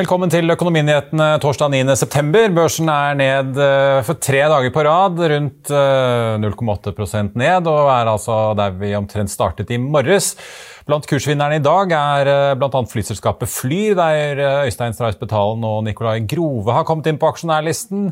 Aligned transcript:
Velkommen 0.00 0.30
til 0.32 0.48
Økonominyhetene 0.48 1.26
torsdag 1.42 1.74
9.9. 1.74 2.54
Børsen 2.56 2.88
er 2.88 3.16
ned 3.18 3.58
eh, 3.60 3.98
for 4.06 4.16
tre 4.16 4.38
dager 4.48 4.72
på 4.72 4.84
rad, 4.86 5.18
rundt 5.32 5.72
eh, 5.76 6.38
0,8% 6.40 7.36
ned, 7.36 7.68
og 7.68 7.90
er 7.92 8.08
altså 8.08 8.36
der 8.56 8.78
vi 8.80 8.94
omtrent 8.96 9.28
startet 9.28 9.68
i 9.74 9.76
morges. 9.82 10.30
Blant 10.88 11.04
kursvinnerne 11.10 11.58
i 11.58 11.64
dag 11.66 11.92
er 11.98 12.30
eh, 12.32 12.54
bl.a. 12.56 12.80
flyselskapet 12.94 13.52
Flyr, 13.52 13.98
der 13.98 14.40
eh, 14.40 14.70
Øystein 14.70 14.96
Strauss 14.96 15.20
Betalen 15.20 15.68
og 15.68 15.84
Nicolai 15.84 16.24
Grove 16.24 16.72
har 16.78 16.88
kommet 16.88 17.10
inn 17.10 17.20
på 17.20 17.28
aksjonærlisten. 17.34 18.08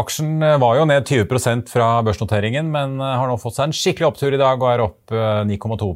Aksjen 0.00 0.42
eh, 0.42 0.58
var 0.58 0.80
jo 0.80 0.90
ned 0.90 1.06
20% 1.06 1.70
fra 1.70 1.92
børsnoteringen, 2.08 2.74
men 2.74 2.98
eh, 2.98 3.14
har 3.14 3.30
nå 3.30 3.38
fått 3.38 3.60
seg 3.60 3.70
en 3.70 3.78
skikkelig 3.84 4.10
opptur 4.10 4.34
i 4.34 4.42
dag 4.42 4.58
og 4.58 4.72
er 4.74 4.86
opp 4.88 5.14
eh, 5.14 5.44
9,2 5.54 5.92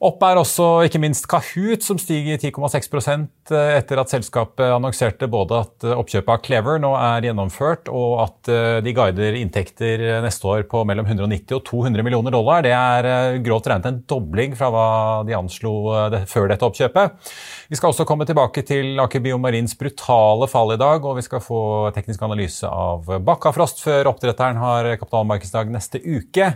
opp 0.00 0.22
er 0.24 0.38
også 0.40 0.66
ikke 0.86 1.00
minst 1.02 1.26
Kahoot, 1.28 1.84
som 1.84 1.98
stiger 2.00 2.38
10,6% 2.40 3.52
etter 3.52 4.00
at 4.00 4.12
selskapet 4.12 4.72
annonserte 4.72 5.28
både 5.30 5.58
at 5.60 5.86
oppkjøpet 5.92 6.32
av 6.32 6.40
Clever 6.44 6.80
nå 6.80 6.92
er 6.96 7.26
gjennomført, 7.28 7.90
og 7.92 8.14
at 8.24 8.50
eh, 8.52 8.78
de 8.84 8.94
guider 8.96 9.36
inntekter 9.36 10.04
neste 10.24 10.48
år 10.48 10.64
på 10.70 10.82
mellom 10.88 11.08
190 11.08 11.58
og 11.58 11.64
200 11.68 12.06
millioner 12.06 12.32
dollar. 12.32 12.64
Det 12.64 12.72
er 12.76 13.08
eh, 13.10 13.40
grovt 13.44 13.68
regnet 13.68 13.90
en 13.90 13.98
dobling 14.08 14.56
fra 14.56 14.70
hva 14.72 14.86
de 15.28 15.36
anslo 15.36 15.74
eh, 15.92 16.16
før 16.30 16.48
dette 16.52 16.64
oppkjøpet. 16.64 17.32
Vi 17.68 17.80
skal 17.80 17.92
også 17.92 18.06
komme 18.08 18.28
tilbake 18.28 18.64
til 18.66 19.02
Aker 19.04 19.24
Biomarins 19.24 19.76
brutale 19.80 20.48
fall 20.50 20.76
i 20.76 20.80
dag, 20.80 21.04
og 21.04 21.18
vi 21.20 21.26
skal 21.26 21.44
få 21.44 21.62
teknisk 21.96 22.24
analyse 22.24 22.68
av 22.68 23.04
Bakkafrost 23.26 23.84
før 23.84 24.14
oppdretteren 24.14 24.62
har 24.64 24.94
kapitalmarkedsdag 25.02 25.76
neste 25.76 26.00
uke. 26.00 26.54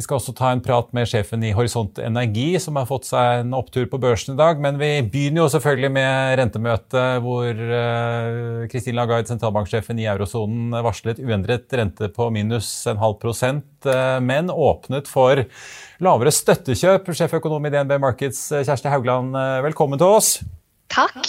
Vi 0.00 0.06
skal 0.06 0.16
også 0.16 0.32
ta 0.32 0.48
en 0.54 0.62
prat 0.64 0.94
med 0.96 1.04
sjefen 1.10 1.42
i 1.44 1.50
Horisont 1.52 1.98
Energi, 2.00 2.54
som 2.62 2.78
har 2.80 2.86
fått 2.88 3.04
seg 3.04 3.42
en 3.42 3.50
opptur 3.52 3.84
på 3.90 3.98
børsen 4.00 4.32
i 4.32 4.38
dag. 4.38 4.56
Men 4.64 4.78
vi 4.80 4.88
begynner 5.04 5.42
jo 5.42 5.50
selvfølgelig 5.52 5.90
med 5.92 6.36
rentemøtet, 6.40 7.18
hvor 7.20 7.58
Kristin 8.72 8.94
uh, 8.94 8.96
Lagarde, 8.96 9.28
sentralbanksjefen 9.28 9.98
i 10.00 10.06
eurosonen, 10.08 10.72
varslet 10.86 11.20
uendret 11.20 11.76
rente 11.76 12.08
på 12.16 12.30
minus 12.32 12.70
en 12.88 13.02
halv 13.02 13.18
prosent, 13.20 13.68
uh, 13.84 14.16
men 14.24 14.48
åpnet 14.48 15.10
for 15.10 15.42
lavere 16.00 16.32
støttekjøp. 16.32 17.10
Sjeføkonom 17.18 17.68
i 17.68 17.72
DNB 17.74 17.98
Markets, 18.00 18.46
Kjersti 18.56 18.88
Haugland, 18.88 19.36
velkommen 19.66 20.00
til 20.00 20.14
oss. 20.16 20.30
Takk. 20.96 21.20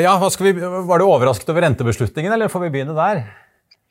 ja, 0.00 0.16
vi, 0.40 0.56
Var 0.56 1.04
du 1.04 1.04
overrasket 1.04 1.52
over 1.52 1.68
rentebeslutningen, 1.68 2.32
eller 2.32 2.48
får 2.48 2.64
vi 2.64 2.72
begynne 2.78 2.96
der? 2.96 3.26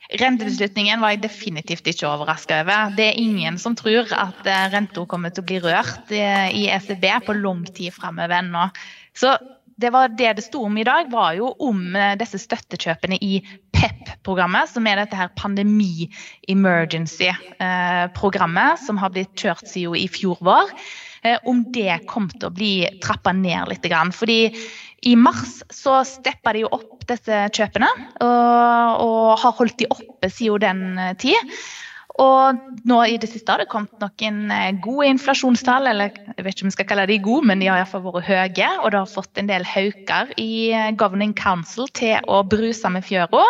Rentebeslutningen 0.08 1.02
var 1.04 1.12
jeg 1.12 1.20
definitivt 1.26 1.84
ikke 1.90 2.08
overraska 2.08 2.62
over. 2.62 2.94
Det 2.96 3.10
er 3.10 3.18
ingen 3.20 3.58
som 3.60 3.74
tror 3.76 4.08
at 4.16 4.46
renta 4.72 5.02
kommer 5.04 5.28
til 5.34 5.44
å 5.44 5.48
bli 5.50 5.58
rørt 5.60 6.08
i 6.16 6.64
ECB 6.72 7.04
på 7.26 7.36
lang 7.36 7.66
tid 7.76 7.92
framover 7.92 8.32
ennå. 8.38 8.70
Så 9.12 9.36
det 9.78 9.92
var 9.94 10.08
det 10.08 10.32
det 10.38 10.44
sto 10.46 10.62
om 10.64 10.78
i 10.80 10.84
dag, 10.86 11.10
var 11.12 11.34
jo 11.36 11.50
om 11.62 11.96
disse 12.18 12.38
støttekjøpene 12.40 13.18
i 13.22 13.42
PEP-programmet, 13.76 14.68
som 14.72 14.86
er 14.88 14.96
dette 15.02 15.18
her 15.18 15.28
pandemi 15.38 16.08
emergency-programmet 16.50 18.78
som 18.82 18.96
har 18.98 19.10
blitt 19.14 19.34
kjørt 19.38 19.66
siden 19.68 19.96
i 20.00 20.08
fjor 20.10 20.38
vår. 20.40 20.70
Om 21.50 21.64
det 21.74 21.98
kom 22.10 22.28
til 22.32 22.48
å 22.48 22.54
bli 22.54 22.86
trappa 23.04 23.32
ned 23.36 23.68
litt. 23.70 23.86
Fordi 24.16 24.40
i 25.08 25.16
mars 25.16 25.62
så 25.72 26.00
steppa 26.06 26.54
de 26.54 26.64
jo 26.66 26.72
opp 26.76 27.06
disse 27.08 27.42
kjøpene, 27.56 27.88
og, 28.24 29.04
og 29.04 29.36
har 29.42 29.58
holdt 29.60 29.78
de 29.80 29.90
oppe 29.94 30.32
siden 30.32 30.64
den 30.64 31.14
tid. 31.20 31.54
Og 32.18 32.58
nå 32.88 32.96
i 33.06 33.18
det 33.20 33.28
siste 33.30 33.52
har 33.52 33.62
det 33.62 33.68
kommet 33.70 34.00
noen 34.02 34.80
gode 34.82 35.06
inflasjonstall, 35.12 35.86
eller 35.86 36.16
jeg 36.34 36.42
vet 36.44 36.56
ikke 36.56 36.66
om 36.66 36.72
vi 36.72 36.74
skal 36.74 36.88
kalle 36.90 37.04
de 37.06 37.18
gode, 37.22 37.46
men 37.46 37.62
de 37.62 37.68
har 37.70 37.78
iallfall 37.78 38.02
vært 38.08 38.26
høye. 38.26 38.70
Og 38.82 38.90
det 38.90 38.98
har 38.98 39.12
fått 39.12 39.38
en 39.38 39.50
del 39.50 39.66
hauker 39.68 40.32
i 40.42 40.50
Governing 40.98 41.36
Council 41.38 41.86
til 41.94 42.18
å 42.26 42.42
bruse 42.42 42.90
med 42.90 43.06
fjøra 43.06 43.44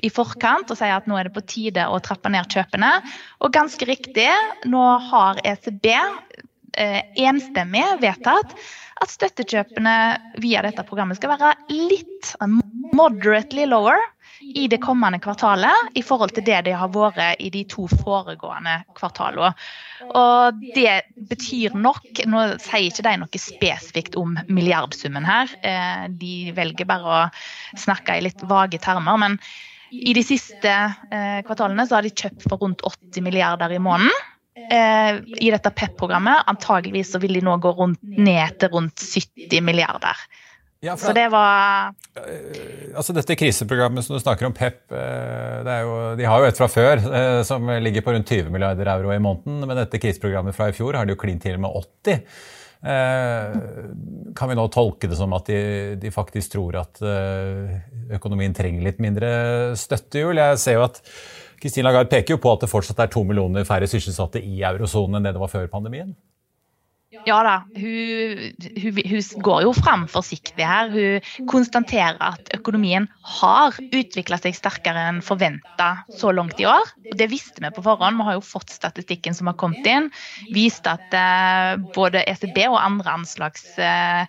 i 0.00 0.12
forkant 0.12 0.72
og 0.72 0.80
si 0.80 0.88
at 0.88 1.10
nå 1.10 1.20
er 1.20 1.28
det 1.28 1.36
på 1.36 1.44
tide 1.52 1.84
å 1.84 2.00
trappe 2.04 2.32
ned 2.32 2.48
kjøpene. 2.48 2.94
Og 3.44 3.52
ganske 3.52 3.92
riktig, 3.92 4.30
nå 4.72 4.88
har 5.10 5.44
ECB 5.44 5.92
enstemmig 6.76 7.84
vedtatt 8.02 8.56
at 9.02 9.10
støttekjøpene 9.10 9.94
via 10.42 10.62
dette 10.64 10.84
programmet 10.86 11.18
skal 11.18 11.34
være 11.34 11.54
litt 11.72 12.34
moderately 12.94 13.66
lower 13.68 13.98
i 14.44 14.66
det 14.68 14.80
kommende 14.82 15.18
kvartalet 15.22 15.96
i 15.98 16.02
forhold 16.04 16.34
til 16.36 16.44
det 16.46 16.60
de 16.66 16.74
har 16.76 16.90
vært 16.92 17.40
i 17.42 17.50
de 17.54 17.64
to 17.70 17.86
foregående 17.90 18.76
kvartalene. 18.98 19.52
Og 20.14 20.58
det 20.76 21.04
betyr 21.30 21.76
nok 21.78 22.24
Nå 22.28 22.42
sier 22.62 22.88
ikke 22.90 23.06
de 23.06 23.14
noe 23.22 23.40
spesifikt 23.40 24.18
om 24.20 24.36
milliardsummen 24.48 25.24
her. 25.26 25.54
De 26.10 26.52
velger 26.56 26.88
bare 26.88 27.14
å 27.14 27.22
snakke 27.80 28.18
i 28.18 28.26
litt 28.26 28.44
vage 28.50 28.80
termer. 28.82 29.16
men 29.16 29.38
i 29.94 30.10
de 30.16 30.22
siste 30.26 30.70
kvartalene 31.46 31.86
så 31.86 32.00
har 32.00 32.02
de 32.02 32.10
kjøpt 32.10 32.48
for 32.48 32.58
rundt 32.58 32.82
80 32.82 33.22
milliarder 33.22 33.70
i 33.70 33.78
måneden 33.78 34.10
i 34.54 35.50
dette 35.50 35.70
PEP-programmet. 35.74 36.44
Antageligvis 36.50 37.10
så 37.14 37.18
vil 37.22 37.34
de 37.38 37.44
nå 37.44 37.56
gå 37.62 37.72
rundt, 37.74 38.00
ned 38.02 38.58
til 38.60 38.70
rundt 38.74 39.02
70 39.02 39.64
milliarder. 39.66 40.20
Ja, 40.84 40.96
så 41.00 41.14
det 41.16 41.30
var 41.32 41.94
Altså 42.94 43.14
Dette 43.16 43.36
kriseprogrammet 43.40 44.04
som 44.04 44.14
du 44.14 44.20
snakker 44.20 44.46
om, 44.46 44.52
PEP, 44.54 44.92
jo, 44.92 45.94
de 46.18 46.26
har 46.28 46.42
jo 46.42 46.50
et 46.50 46.58
fra 46.58 46.68
før 46.68 47.00
som 47.48 47.70
ligger 47.80 48.04
på 48.04 48.12
rundt 48.14 48.28
20 48.30 48.52
milliarder 48.52 48.90
euro 48.92 49.14
i 49.14 49.22
måneden. 49.22 49.64
Men 49.64 49.80
dette 49.80 50.00
kriseprogrammet 50.02 50.56
fra 50.56 50.68
i 50.70 50.76
fjor 50.76 50.98
har 50.98 51.08
de 51.08 51.16
jo 51.16 51.20
klint 51.24 51.42
til 51.42 51.58
med 51.62 51.72
80. 51.72 52.20
Kan 54.36 54.50
vi 54.50 54.58
nå 54.58 54.66
tolke 54.68 55.08
det 55.08 55.16
som 55.16 55.32
at 55.34 55.48
de, 55.48 55.60
de 56.00 56.12
faktisk 56.12 56.52
tror 56.52 56.76
at 56.82 57.00
økonomien 58.12 58.54
trenger 58.54 58.84
litt 58.84 59.00
mindre 59.02 59.30
støttehjul? 59.80 60.36
Jeg 60.36 60.60
ser 60.60 60.78
jo 60.78 60.84
at 60.90 61.00
Kristin 61.64 61.86
Lagarde 61.86 62.12
peker 62.12 62.36
jo 62.36 62.42
på 62.44 62.50
at 62.52 62.60
det 62.60 62.68
fortsatt 62.68 62.98
er 63.00 63.08
to 63.08 63.22
millioner 63.24 63.64
færre 63.64 63.88
sysselsatte 63.88 64.42
i 64.44 64.58
eurosonen 64.68 65.16
enn 65.16 65.24
det 65.24 65.30
det 65.32 65.40
var 65.40 65.48
før 65.48 65.70
pandemien. 65.72 66.10
Ja 67.24 67.38
da, 67.46 67.54
hun, 67.78 68.40
hun, 68.82 68.98
hun, 68.98 69.22
går 69.46 69.62
jo 69.64 69.70
fram 69.76 70.02
forsiktig 70.10 70.66
her. 70.66 70.90
Hun 70.92 71.46
konstaterer 71.48 72.18
at 72.20 72.50
økonomien 72.56 73.06
har 73.38 73.78
utvikla 73.80 74.36
seg 74.42 74.58
sterkere 74.58 75.06
enn 75.08 75.22
forventa 75.24 75.88
så 76.18 76.34
langt 76.36 76.60
i 76.60 76.66
år. 76.68 76.90
Det 77.16 77.30
visste 77.32 77.64
vi 77.64 77.70
på 77.72 77.86
forhånd. 77.86 78.18
Vi 78.18 78.28
har 78.28 78.36
jo 78.36 78.44
fått 78.44 78.74
statistikken 78.74 79.38
som 79.38 79.48
har 79.48 79.56
kommet 79.60 79.88
inn. 79.88 80.10
Viste 80.52 80.98
at 80.98 81.16
eh, 81.16 81.78
både 81.96 82.26
ECB 82.34 82.66
og 82.66 82.80
andre 82.82 83.16
anslags, 83.22 83.70
eh, 83.78 84.26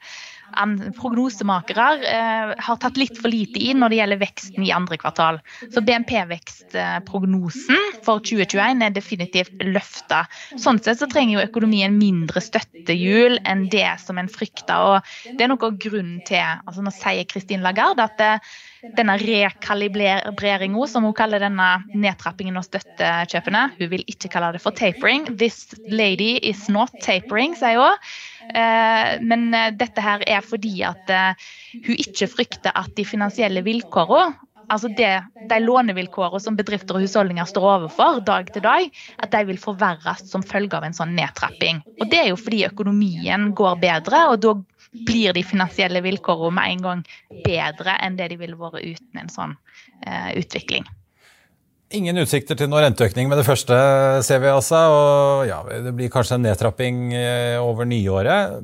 prognosemakere 0.98 1.88
eh, 2.10 2.54
har 2.68 2.78
tatt 2.82 2.98
litt 3.00 3.18
for 3.20 3.32
lite 3.32 3.60
inn 3.62 3.82
når 3.82 3.92
det 3.92 4.00
gjelder 4.00 4.22
veksten 4.22 4.66
i 4.66 4.74
andre 4.76 4.98
kvartal. 5.02 5.40
Så 5.74 5.84
BNP-vekstprognosen 5.86 7.82
for 8.06 8.24
2021 8.26 8.84
er 8.86 8.96
definitivt 8.96 9.66
løfta. 9.66 10.24
Sånn 10.56 10.80
sett 10.84 11.02
så 11.02 11.10
trenger 11.12 11.40
jo 11.40 11.48
økonomien 11.48 11.98
mindre 11.98 12.44
støttehjul 12.44 13.40
enn 13.44 13.68
det 13.74 13.90
som 14.04 14.20
en 14.22 14.32
frykter. 14.32 14.76
Og 14.76 15.36
det 15.36 15.46
er 15.46 15.52
noe 15.52 15.70
av 15.70 15.80
grunnen 15.82 16.22
til, 16.28 16.44
altså 16.66 16.86
nå 16.86 16.94
sier 16.96 17.28
Kristin 17.30 17.66
Lagarde, 17.66 18.06
at 18.06 18.18
det, 18.22 18.34
denne 18.98 19.18
rekalibreringa, 19.22 20.88
som 20.88 21.08
hun 21.08 21.16
kaller 21.18 21.42
denne 21.42 21.70
nedtrappingen 21.94 22.60
av 22.60 22.68
støttekjøpene. 22.68 23.64
Hun 23.80 23.92
vil 23.92 24.06
ikke 24.12 24.32
kalle 24.34 24.54
det 24.56 24.64
for 24.64 24.76
tapering. 24.78 25.26
This 25.40 25.74
lady 25.90 26.36
is 26.42 26.68
not 26.70 26.94
tapering, 27.06 27.58
sier 27.58 27.82
hun. 27.82 28.08
Eh, 28.50 29.12
men 29.26 29.48
eh, 29.54 29.72
dette 29.78 30.04
her 30.04 30.26
er 30.30 30.46
fordi 30.46 30.76
at 30.86 31.10
eh, 31.14 31.48
hun 31.86 32.02
ikke 32.02 32.30
frykter 32.32 32.76
at 32.76 32.92
de 32.98 33.08
finansielle 33.08 33.64
vilkårene 33.66 34.36
altså 34.70 34.90
det, 34.98 35.12
de 35.50 35.60
lånevilkårene 35.62 36.42
som 36.42 36.58
bedrifter 36.58 36.98
og 36.98 37.06
husholdninger 37.06 37.48
står 37.50 37.68
overfor 37.70 38.22
dag 38.26 38.50
til 38.54 38.64
dag, 38.66 38.88
at 39.22 39.34
de 39.34 39.44
vil 39.50 39.60
forverres 39.62 40.24
som 40.30 40.46
følge 40.46 40.78
av 40.78 40.88
en 40.88 40.98
sånn 40.98 41.16
nedtrapping. 41.18 41.84
Og 42.00 42.10
Det 42.12 42.22
er 42.22 42.30
jo 42.32 42.40
fordi 42.40 42.66
økonomien 42.66 43.52
går 43.58 43.80
bedre, 43.84 44.26
og 44.32 44.42
da 44.46 44.56
blir 45.06 45.36
de 45.36 45.44
finansielle 45.46 46.02
vilkårene 46.06 46.56
med 46.56 46.72
en 46.74 46.86
gang 46.86 47.06
bedre 47.46 47.98
enn 48.02 48.18
det 48.20 48.32
de 48.32 48.40
ville 48.40 48.60
vært 48.60 48.82
uten 48.82 49.22
en 49.22 49.34
sånn 49.34 49.58
eh, 50.08 50.32
utvikling. 50.40 50.88
Ingen 51.96 52.20
utsikter 52.20 52.58
til 52.60 52.68
noen 52.68 52.90
renteøkning 52.90 53.30
med 53.32 53.40
det 53.40 53.46
første, 53.48 53.76
ser 54.26 54.42
vi 54.44 54.50
altså. 54.52 54.80
Og 54.92 55.44
ja, 55.48 55.62
det 55.86 55.94
blir 55.96 56.12
kanskje 56.12 56.38
en 56.38 56.44
nedtrapping 56.44 56.98
eh, 57.16 57.56
over 57.62 57.88
nyåret. 57.88 58.58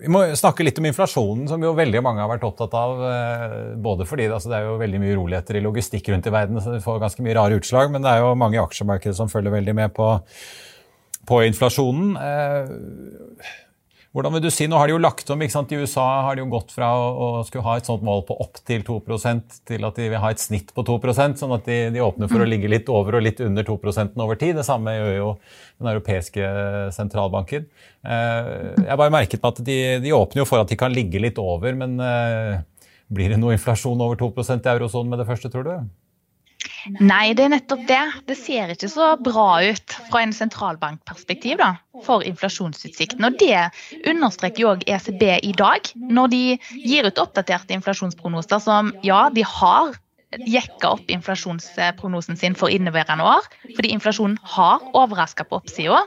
Vi 0.00 0.12
må 0.12 0.22
snakke 0.38 0.64
litt 0.64 0.78
om 0.80 0.88
inflasjonen, 0.88 1.44
som 1.50 1.62
jo 1.64 1.74
veldig 1.76 2.00
mange 2.04 2.22
har 2.22 2.30
vært 2.30 2.46
opptatt 2.48 2.76
av. 2.78 3.02
Eh, 3.10 3.56
både 3.82 4.06
fordi 4.08 4.28
altså, 4.30 4.52
det 4.52 4.60
er 4.60 4.70
jo 4.70 4.78
veldig 4.80 5.02
mye 5.02 5.18
uroligheter 5.18 5.58
i 5.58 5.64
logistikk 5.66 6.08
rundt 6.12 6.30
i 6.30 6.32
verden, 6.32 6.62
så 6.62 6.76
det 6.76 6.84
får 6.86 7.02
ganske 7.02 7.26
mye 7.26 7.36
rare 7.36 7.60
utslag. 7.60 7.92
Men 7.92 8.06
det 8.06 8.14
er 8.14 8.24
jo 8.24 8.32
mange 8.38 8.60
i 8.60 8.62
aksjemarkedet 8.62 9.18
som 9.18 9.32
følger 9.32 9.56
veldig 9.58 9.76
med 9.76 9.92
på, 9.96 10.10
på 11.28 11.44
inflasjonen. 11.50 12.16
Hvordan 14.16 14.32
vil 14.32 14.46
du 14.46 14.48
si, 14.48 14.64
Nå 14.64 14.78
har 14.80 14.88
de 14.88 14.94
jo 14.94 15.00
lagt 15.02 15.28
om. 15.28 15.42
I 15.44 15.76
USA 15.76 16.04
har 16.24 16.36
de 16.36 16.40
jo 16.40 16.48
gått 16.48 16.70
fra 16.72 16.88
å, 16.96 17.08
å 17.20 17.42
skulle 17.44 17.66
ha 17.66 17.74
et 17.76 17.88
sånt 17.88 18.04
mål 18.06 18.22
på 18.24 18.36
opptil 18.40 18.80
2% 18.86 19.58
til 19.68 19.84
at 19.84 19.98
de 20.00 20.06
vil 20.08 20.22
ha 20.22 20.30
et 20.32 20.40
snitt 20.40 20.72
på 20.72 20.84
2% 20.88 21.36
sånn 21.36 21.52
at 21.52 21.68
de, 21.68 21.76
de 21.92 22.00
åpner 22.00 22.30
for 22.30 22.40
å 22.40 22.46
ligge 22.48 22.70
litt 22.72 22.88
over 22.88 23.18
og 23.18 23.26
litt 23.26 23.42
under 23.44 23.66
2% 23.68 24.16
over 24.24 24.40
tid. 24.40 24.56
Det 24.56 24.64
samme 24.64 24.94
gjør 24.96 25.12
jo 25.18 25.28
den 25.42 25.90
europeiske 25.92 26.48
sentralbanken. 26.96 27.68
Eh, 28.08 28.50
jeg 28.86 29.00
bare 29.02 29.12
merket 29.12 29.44
meg 29.44 29.52
at 29.52 29.62
de, 29.68 29.78
de, 30.06 30.16
åpner 30.16 30.46
jo 30.46 30.48
for 30.48 30.64
at 30.64 30.72
de 30.72 30.80
kan 30.80 30.96
ligge 30.96 31.20
litt 31.20 31.36
over, 31.42 31.76
men 31.76 32.00
eh, 32.00 32.56
blir 33.12 33.34
det 33.34 33.42
noe 33.42 33.58
inflasjon 33.58 34.00
over 34.00 34.16
2 34.16 34.32
i 34.32 34.60
eurosonen 34.78 35.12
med 35.12 35.20
det 35.20 35.28
første, 35.28 35.52
tror 35.52 35.68
du? 35.68 35.74
Nei, 37.00 37.34
det 37.34 37.46
er 37.46 37.52
nettopp 37.52 37.82
det. 37.88 38.02
Det 38.28 38.36
ser 38.38 38.70
ikke 38.72 38.90
så 38.90 39.10
bra 39.18 39.46
ut 39.66 39.96
fra 40.10 40.22
en 40.22 40.34
sentralbankperspektiv 40.36 41.58
da, 41.60 41.72
for 42.06 42.24
inflasjonsutsikten. 42.26 43.26
Og 43.26 43.38
det 43.40 43.68
understreker 44.06 44.62
jo 44.62 44.72
òg 44.74 44.86
ECB 44.86 45.24
i 45.50 45.52
dag, 45.58 45.90
når 45.96 46.32
de 46.34 46.42
gir 46.84 47.08
ut 47.08 47.22
oppdaterte 47.22 47.76
inflasjonsprognoser 47.76 48.62
som 48.62 48.92
ja, 49.06 49.26
de 49.34 49.44
har 49.46 49.96
jekka 50.46 50.96
opp 50.96 51.10
inflasjonsprognosen 51.12 52.38
sin 52.38 52.56
for 52.58 52.72
inneværende 52.72 53.24
år, 53.26 53.46
fordi 53.76 53.92
inflasjonen 53.94 54.38
har 54.56 54.82
overraska 54.94 55.46
på 55.46 55.60
oppsida. 55.62 56.04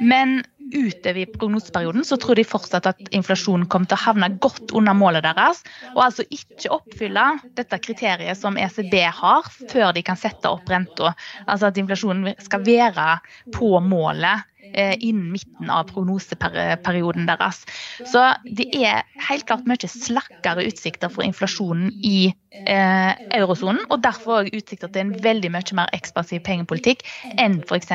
Men 0.00 0.42
utover 0.74 1.18
i 1.18 1.26
prognoseperioden 1.26 2.04
så 2.04 2.16
tror 2.20 2.38
de 2.38 2.44
fortsatt 2.46 2.86
at 2.86 3.00
inflasjonen 3.16 3.66
kommer 3.70 3.90
til 3.90 3.98
å 3.98 4.04
havne 4.04 4.28
godt 4.42 4.74
under 4.76 4.94
målet 4.94 5.24
deres, 5.26 5.62
og 5.96 6.04
altså 6.04 6.26
ikke 6.30 6.70
oppfylle 6.76 7.24
dette 7.58 7.80
kriteriet 7.82 8.38
som 8.38 8.58
ECB 8.60 8.94
har 9.20 9.48
før 9.72 9.90
de 9.96 10.04
kan 10.06 10.20
sette 10.20 10.50
opp 10.50 10.70
renta. 10.70 11.14
Altså 11.46 11.70
at 11.70 11.80
inflasjonen 11.80 12.36
skal 12.44 12.62
være 12.66 13.08
på 13.56 13.72
målet 13.82 14.46
innen 14.70 15.32
midten 15.34 15.70
av 15.72 15.88
prognoseperioden 15.90 17.26
deres. 17.28 17.62
Så 18.06 18.22
det 18.44 18.68
er 18.76 19.02
helt 19.28 19.46
klart 19.48 19.66
mye 19.68 19.90
slakkere 19.90 20.66
utsikter 20.68 21.10
for 21.12 21.26
inflasjonen 21.26 21.90
i 22.06 22.30
eh, 22.50 23.12
eurosonen, 23.36 23.82
og 23.90 24.02
derfor 24.04 24.40
òg 24.40 24.52
utsikter 24.54 24.90
til 24.92 25.06
en 25.06 25.14
veldig 25.24 25.52
mye 25.54 25.78
mer 25.78 25.90
ekspansiv 25.96 26.42
pengepolitikk 26.46 27.04
enn 27.36 27.60
f.eks. 27.66 27.92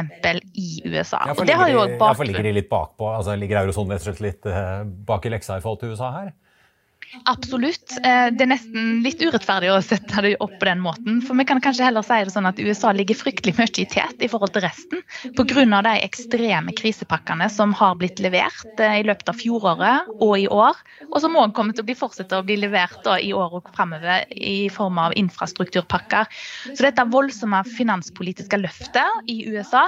i 0.54 0.70
USA. 0.86 1.22
Ja, 1.26 1.36
for, 1.36 1.48
ligger, 1.48 1.68
de, 1.72 1.98
ja, 2.00 2.14
for 2.14 2.28
ligger 2.28 2.48
de 2.50 2.56
litt 2.60 2.72
bakpå? 2.72 3.10
Altså, 3.12 3.38
ligger 3.40 3.64
eurosonen 3.64 4.00
litt 4.26 4.50
eh, 4.50 4.82
bak 5.08 5.26
i 5.26 5.34
leksa 5.34 5.60
i 5.60 5.64
forhold 5.64 5.84
til 5.84 5.96
USA 5.96 6.12
her? 6.20 6.34
Absolutt. 7.24 7.96
Eh, 8.04 8.28
det 8.36 8.44
er 8.46 8.50
nesten 8.52 9.00
litt 9.06 9.22
urettferdig 9.24 9.72
å 9.72 9.80
sette 9.84 10.22
det 10.26 10.36
opp 10.44 10.54
på 10.60 10.68
den 10.68 10.82
måten. 10.84 11.22
For 11.26 11.38
vi 11.38 11.46
kan 11.48 11.62
kanskje 11.64 11.88
heller 11.88 12.06
si 12.06 12.18
det 12.28 12.34
sånn 12.34 12.50
at 12.50 12.60
USA 12.60 12.92
ligger 12.96 13.18
fryktelig 13.18 13.56
mye 13.58 13.72
i 13.82 13.88
tet 13.90 14.26
i 14.26 14.30
forhold 14.32 14.54
til 14.56 14.66
resten. 14.66 15.04
Pga. 15.38 15.82
de 15.86 15.94
ekstreme 16.04 16.74
krisepakkene 16.76 17.48
som 17.50 17.74
har 17.78 17.96
blitt 18.00 18.20
levert 18.24 18.80
eh, 18.80 19.00
i 19.00 19.06
løpet 19.08 19.32
av 19.32 19.40
fjoråret 19.40 20.12
og 20.20 20.36
i 20.40 20.48
år. 20.52 20.78
Og 21.12 21.18
som 21.24 21.38
òg 21.40 21.56
kommer 21.56 21.76
til 21.76 21.86
å 21.86 21.90
bli 21.90 21.98
fortsette 21.98 22.38
å 22.38 22.46
bli 22.46 22.60
levert 22.60 23.08
i 23.22 23.32
år 23.36 23.60
og 23.62 23.72
fremover 23.76 24.26
i 24.36 24.68
form 24.74 25.00
av 25.02 25.16
infrastrukturpakker. 25.18 26.30
Så 26.74 26.86
dette 26.86 27.08
voldsomme 27.14 27.62
finanspolitiske 27.76 28.60
løftet 28.60 29.32
i 29.32 29.42
USA, 29.50 29.88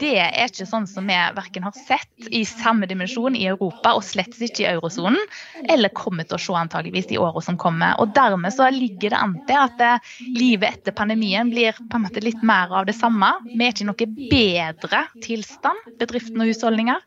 det 0.00 0.16
er 0.22 0.48
ikke 0.48 0.68
sånn 0.68 0.88
som 0.88 1.08
vi 1.10 1.18
verken 1.36 1.66
har 1.66 1.76
sett 1.76 2.30
i 2.30 2.44
samme 2.48 2.88
dimensjon 2.90 3.36
i 3.38 3.46
Europa 3.50 3.94
og 3.96 4.04
slett 4.06 4.38
ikke 4.42 4.64
i 4.64 4.70
eurosonen, 4.72 5.20
eller 5.68 5.92
kommer 5.94 6.26
til 6.26 6.38
å 6.38 6.42
se 6.42 6.61
antageligvis 6.62 7.10
i 7.12 7.18
årene 7.20 7.44
som 7.44 7.58
kommer. 7.60 7.96
Og 8.02 8.14
Dermed 8.16 8.54
så 8.54 8.68
ligger 8.72 9.14
det 9.14 9.20
an 9.20 9.34
til 9.48 9.58
at 9.58 9.82
eh, 9.84 10.12
livet 10.36 10.78
etter 10.78 10.96
pandemien 10.96 11.50
blir 11.52 11.76
på 11.76 11.98
en 11.98 12.06
måte 12.06 12.22
litt 12.24 12.42
mer 12.46 12.72
av 12.72 12.88
det 12.88 12.96
samme. 12.98 13.32
Vi 13.48 13.58
er 13.58 13.74
ikke 13.74 13.84
i 13.84 13.90
noe 13.90 14.08
bedre 14.32 15.02
tilstand, 15.24 15.92
bedriften 16.00 16.42
og 16.42 16.52
husholdninger, 16.52 17.02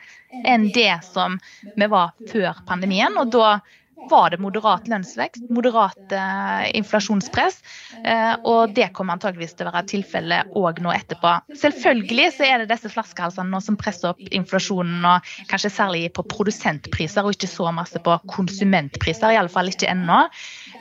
enn 0.45 0.69
det 0.75 0.93
som 1.07 1.39
vi 1.75 1.89
var 1.91 2.13
før 2.31 2.61
pandemien. 2.67 3.17
og 3.21 3.33
da 3.35 3.57
var 4.09 4.29
det 4.29 4.39
moderat 4.43 4.87
lønnsvekst, 4.91 5.47
moderat 5.49 6.11
eh, 6.13 6.67
inflasjonspress. 6.77 7.57
Eh, 8.03 8.33
og 8.43 8.73
det 8.75 8.91
kommer 8.95 9.15
antageligvis 9.15 9.55
til 9.57 9.69
å 9.69 9.73
være 9.73 9.89
tilfellet 9.91 10.55
òg 10.57 10.81
nå 10.83 10.93
etterpå. 10.93 11.33
Selvfølgelig 11.61 12.27
så 12.37 12.47
er 12.47 12.61
det 12.61 12.69
disse 12.73 12.91
flaskehalsene 12.93 13.49
nå 13.51 13.61
som 13.63 13.77
presser 13.79 14.11
opp 14.11 14.21
inflasjonen, 14.29 15.05
og 15.07 15.31
kanskje 15.51 15.73
særlig 15.73 16.03
på 16.15 16.25
produsentpriser, 16.31 17.25
og 17.25 17.35
ikke 17.37 17.49
så 17.51 17.71
masse 17.75 18.01
på 18.05 18.17
konsumentpriser, 18.31 19.35
iallfall 19.35 19.71
ikke 19.71 19.89
ennå. 19.93 20.21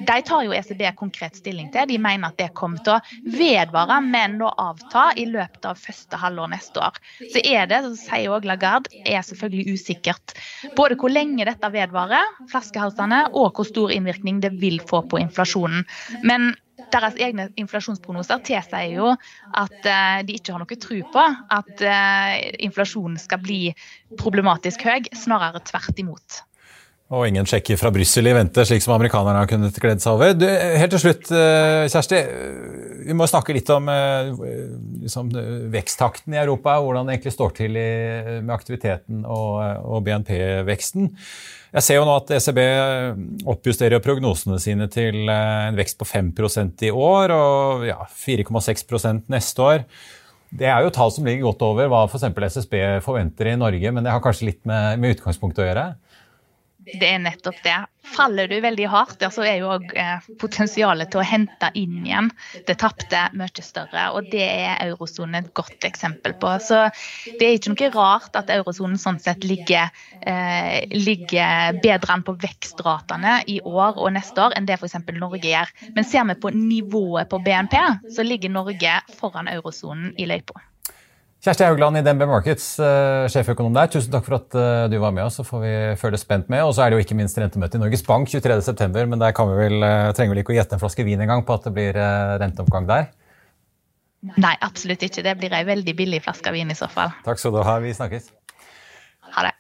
De 0.05 0.19
tar 0.26 0.44
jo 0.46 0.55
ECB 0.56 0.84
konkret 0.99 1.38
stilling 1.38 1.70
til. 1.75 1.88
De 1.88 2.00
mener 2.02 2.32
at 2.32 2.40
det 2.40 2.50
kommer 2.58 2.82
til 2.84 2.96
å 2.96 3.37
vedvare, 3.38 4.00
men 4.05 4.40
å 4.43 4.52
avta 4.61 5.11
i 5.20 5.26
løpet 5.31 5.70
av 5.70 5.81
første 5.81 6.19
halvår 6.20 6.52
neste 6.56 6.82
år. 6.82 7.00
Så 7.32 7.44
er 7.44 7.70
det, 7.70 7.82
så 7.87 7.94
sier 7.99 8.34
òg 8.34 8.44
Lagarde, 8.49 8.90
er 9.06 9.22
selvfølgelig 9.25 9.78
usikkert. 9.78 10.34
Både 10.76 10.99
hvor 11.00 11.12
lenge 11.12 11.46
dette 11.46 11.70
vedvarer, 11.72 12.34
flaskehalsene, 12.50 13.03
og 13.12 13.52
hvor 13.54 13.66
stor 13.68 13.92
innvirkning 13.94 14.40
det 14.42 14.54
vil 14.61 14.80
få 14.88 15.02
på 15.11 15.20
inflasjonen. 15.20 15.84
Men 16.23 16.54
deres 16.94 17.18
egne 17.23 17.49
inflasjonsprognoser 17.61 18.42
tilsier 18.46 18.94
jo 18.94 19.12
at 19.54 19.76
uh, 19.87 20.23
de 20.26 20.37
ikke 20.38 20.54
har 20.54 20.62
noe 20.62 20.80
tro 20.80 20.99
på 21.14 21.26
at 21.58 21.84
uh, 21.84 22.32
inflasjonen 22.66 23.20
skal 23.20 23.42
bli 23.42 23.61
problematisk 24.20 24.87
høy, 24.87 25.06
snarere 25.14 25.62
tvert 25.68 26.02
imot. 26.02 26.42
Og 27.12 27.26
ingen 27.28 27.44
sjekker 27.44 27.76
fra 27.76 27.90
Brussel 27.92 28.30
i 28.30 28.32
vente, 28.32 28.64
slik 28.64 28.80
som 28.80 28.94
amerikanerne 28.94 29.42
har 29.42 29.49
kunnet 29.50 29.76
glede 29.76 30.00
seg 30.00 30.14
over. 30.16 30.32
Du, 30.38 30.46
helt 30.49 30.94
til 30.94 31.02
slutt, 31.02 31.28
eh, 31.37 31.84
Kjersti. 31.92 32.20
Vi 33.04 33.16
må 33.16 33.26
snakke 33.28 33.52
litt 33.52 33.68
om 33.75 33.90
eh, 33.92 34.30
liksom, 35.02 35.28
veksttakten 35.75 36.32
i 36.32 36.40
Europa. 36.40 36.78
Hvordan 36.80 37.04
det 37.04 37.18
egentlig 37.18 37.34
står 37.37 37.52
til 37.61 37.76
med 37.76 38.54
aktiviteten 38.56 39.20
og, 39.28 39.61
og 39.84 40.00
BNP-veksten. 40.06 41.12
Jeg 41.75 41.82
ser 41.82 41.99
jo 41.99 42.06
nå 42.06 42.16
at 42.20 42.28
ECB 42.37 42.58
oppjusterer 43.50 44.02
prognosene 44.02 44.61
sine 44.62 44.87
til 44.92 45.26
eh, 45.26 45.68
en 45.68 45.78
vekst 45.78 45.99
på 46.00 46.06
5% 46.06 46.87
i 46.87 46.92
år 46.94 47.34
og 47.34 47.84
ja, 47.88 47.99
4,6% 48.06 49.26
neste 49.34 49.64
år. 49.64 49.84
Det 50.54 50.68
er 50.70 50.87
jo 50.87 50.92
tall 50.94 51.11
som 51.11 51.26
ligger 51.26 51.49
godt 51.49 51.64
over 51.66 51.90
hva 51.90 52.04
f.eks. 52.06 52.28
SSB 52.30 52.76
forventer 53.02 53.50
i 53.50 53.56
Norge, 53.58 53.90
men 53.90 54.06
det 54.06 54.12
har 54.14 54.23
kanskje 54.23 54.52
litt 54.52 54.62
med, 54.70 55.02
med 55.02 55.16
utgangspunktet 55.16 55.64
å 55.64 55.66
gjøre? 55.66 55.87
Det 56.85 57.09
er 57.09 57.21
nettopp 57.23 57.61
det. 57.64 57.76
Faller 58.14 58.49
du 58.49 58.59
veldig 58.61 58.87
hardt, 58.93 59.23
ja, 59.25 59.31
så 59.33 59.45
er 59.49 59.62
jo 59.62 59.71
òg 59.73 59.93
eh, 59.97 60.26
potensialet 60.41 61.09
til 61.12 61.23
å 61.23 61.25
hente 61.25 61.71
inn 61.81 62.03
igjen 62.05 62.29
det 62.69 62.76
tapte 62.83 63.23
mye 63.33 63.64
større. 63.64 64.11
Og 64.17 64.29
det 64.33 64.45
er 64.45 64.83
eurosonen 64.85 65.38
et 65.41 65.55
godt 65.57 65.87
eksempel 65.88 66.37
på. 66.41 66.53
Så 66.61 66.83
det 67.41 67.47
er 67.47 67.57
ikke 67.57 67.73
noe 67.73 67.91
rart 67.97 68.37
at 68.37 68.53
eurosonen 68.53 69.00
sånn 69.00 69.23
sett 69.25 69.47
ligger, 69.49 69.88
eh, 70.21 70.85
ligger 70.93 71.81
bedre 71.81 72.19
an 72.19 72.26
på 72.26 72.37
vekstratene 72.45 73.41
i 73.49 73.61
år 73.64 73.97
og 73.97 74.12
neste 74.19 74.45
år 74.45 74.59
enn 74.59 74.69
det 74.69 74.76
f.eks. 74.76 75.00
Norge 75.17 75.49
gjør. 75.49 75.73
Men 75.97 76.05
ser 76.05 76.29
vi 76.29 76.38
på 76.45 76.53
nivået 76.53 77.33
på 77.33 77.41
BNP, 77.41 77.81
så 78.12 78.26
ligger 78.26 78.53
Norge 78.53 79.00
foran 79.17 79.49
eurosonen 79.49 80.12
i 80.21 80.29
løypa. 80.29 80.61
Kjersti 81.45 81.67
Haugland 81.67 81.99
i 81.99 82.01
DNB 82.01 82.25
Markets, 82.25 82.71
uh, 82.81 83.27
sjeføkonom 83.29 83.75
der. 83.77 83.91
Tusen 83.93 84.09
takk 84.15 84.25
for 84.25 84.39
at 84.39 84.55
uh, 84.57 84.87
du 84.89 84.95
var 85.03 85.13
med 85.13 85.27
oss. 85.27 85.35
Så 85.37 85.45
får 85.45 85.61
vi 85.61 85.73
følge 86.01 86.21
spent 86.23 86.49
med. 86.49 86.63
Og 86.65 86.73
så 86.73 86.87
er 86.87 86.89
det 86.89 86.97
jo 86.97 87.05
ikke 87.05 87.17
minst 87.19 87.37
rentemøte 87.37 87.77
i 87.77 87.83
Norges 87.83 88.01
Bank 88.07 88.31
23.9., 88.33 88.89
men 89.13 89.21
der 89.21 89.35
kan 89.37 89.51
vi 89.51 89.59
vel, 89.59 89.77
uh, 89.85 90.09
trenger 90.17 90.33
vi 90.33 90.39
vel 90.39 90.41
ikke 90.41 90.55
å 90.55 90.57
gjette 90.57 90.79
en 90.79 90.81
flaske 90.81 91.05
vin 91.05 91.21
engang 91.21 91.45
på 91.45 91.59
at 91.59 91.67
det 91.69 91.75
blir 91.77 91.99
renteoppgang 92.41 92.89
der? 92.89 93.11
Nei, 94.41 94.55
absolutt 94.65 95.05
ikke. 95.05 95.27
Det 95.27 95.37
blir 95.43 95.53
ei 95.53 95.67
veldig 95.69 95.97
billig 95.99 96.23
flaske 96.25 96.55
vin 96.55 96.73
i 96.73 96.79
så 96.79 96.89
fall. 96.89 97.13
Takk 97.29 97.43
skal 97.43 97.53
du 97.53 97.61
ha. 97.61 97.77
Vi 97.85 97.93
snakkes. 97.93 98.33
Ha 99.37 99.45
det. 99.51 99.53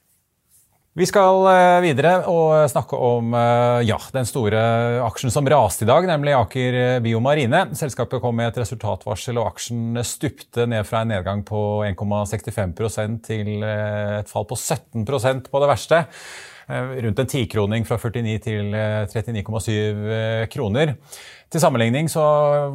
Vi 0.94 1.06
skal 1.10 1.40
eh, 1.50 1.80
videre 1.82 2.20
og 2.30 2.68
snakke 2.70 2.94
om 3.02 3.32
eh, 3.34 3.80
ja, 3.88 3.96
den 4.14 4.28
store 4.30 4.60
aksjen 5.02 5.32
som 5.34 5.48
raste 5.50 5.82
i 5.82 5.88
dag, 5.90 6.06
nemlig 6.06 6.36
Aker 6.38 6.76
Biomarine. 7.02 7.64
Selskapet 7.74 8.22
kom 8.22 8.38
med 8.38 8.52
et 8.52 8.60
resultatvarsel, 8.62 9.40
og 9.42 9.56
aksjen 9.56 9.98
stupte 10.06 10.68
ned 10.70 10.86
fra 10.86 11.02
en 11.02 11.10
nedgang 11.10 11.42
på 11.48 11.82
1,65 11.88 13.18
til 13.26 13.66
eh, 13.66 14.20
et 14.20 14.30
fall 14.30 14.46
på 14.46 14.54
17% 14.54 15.50
på 15.50 15.64
det 15.64 15.72
verste. 15.74 16.04
Rundt 16.64 17.18
en 17.20 17.28
tikroning 17.28 17.82
fra 17.84 17.98
49 18.00 18.38
til 18.46 18.70
39,7 18.72 20.46
kroner. 20.54 20.94
Til 21.52 21.60
sammenligning 21.60 22.06
så 22.08 22.22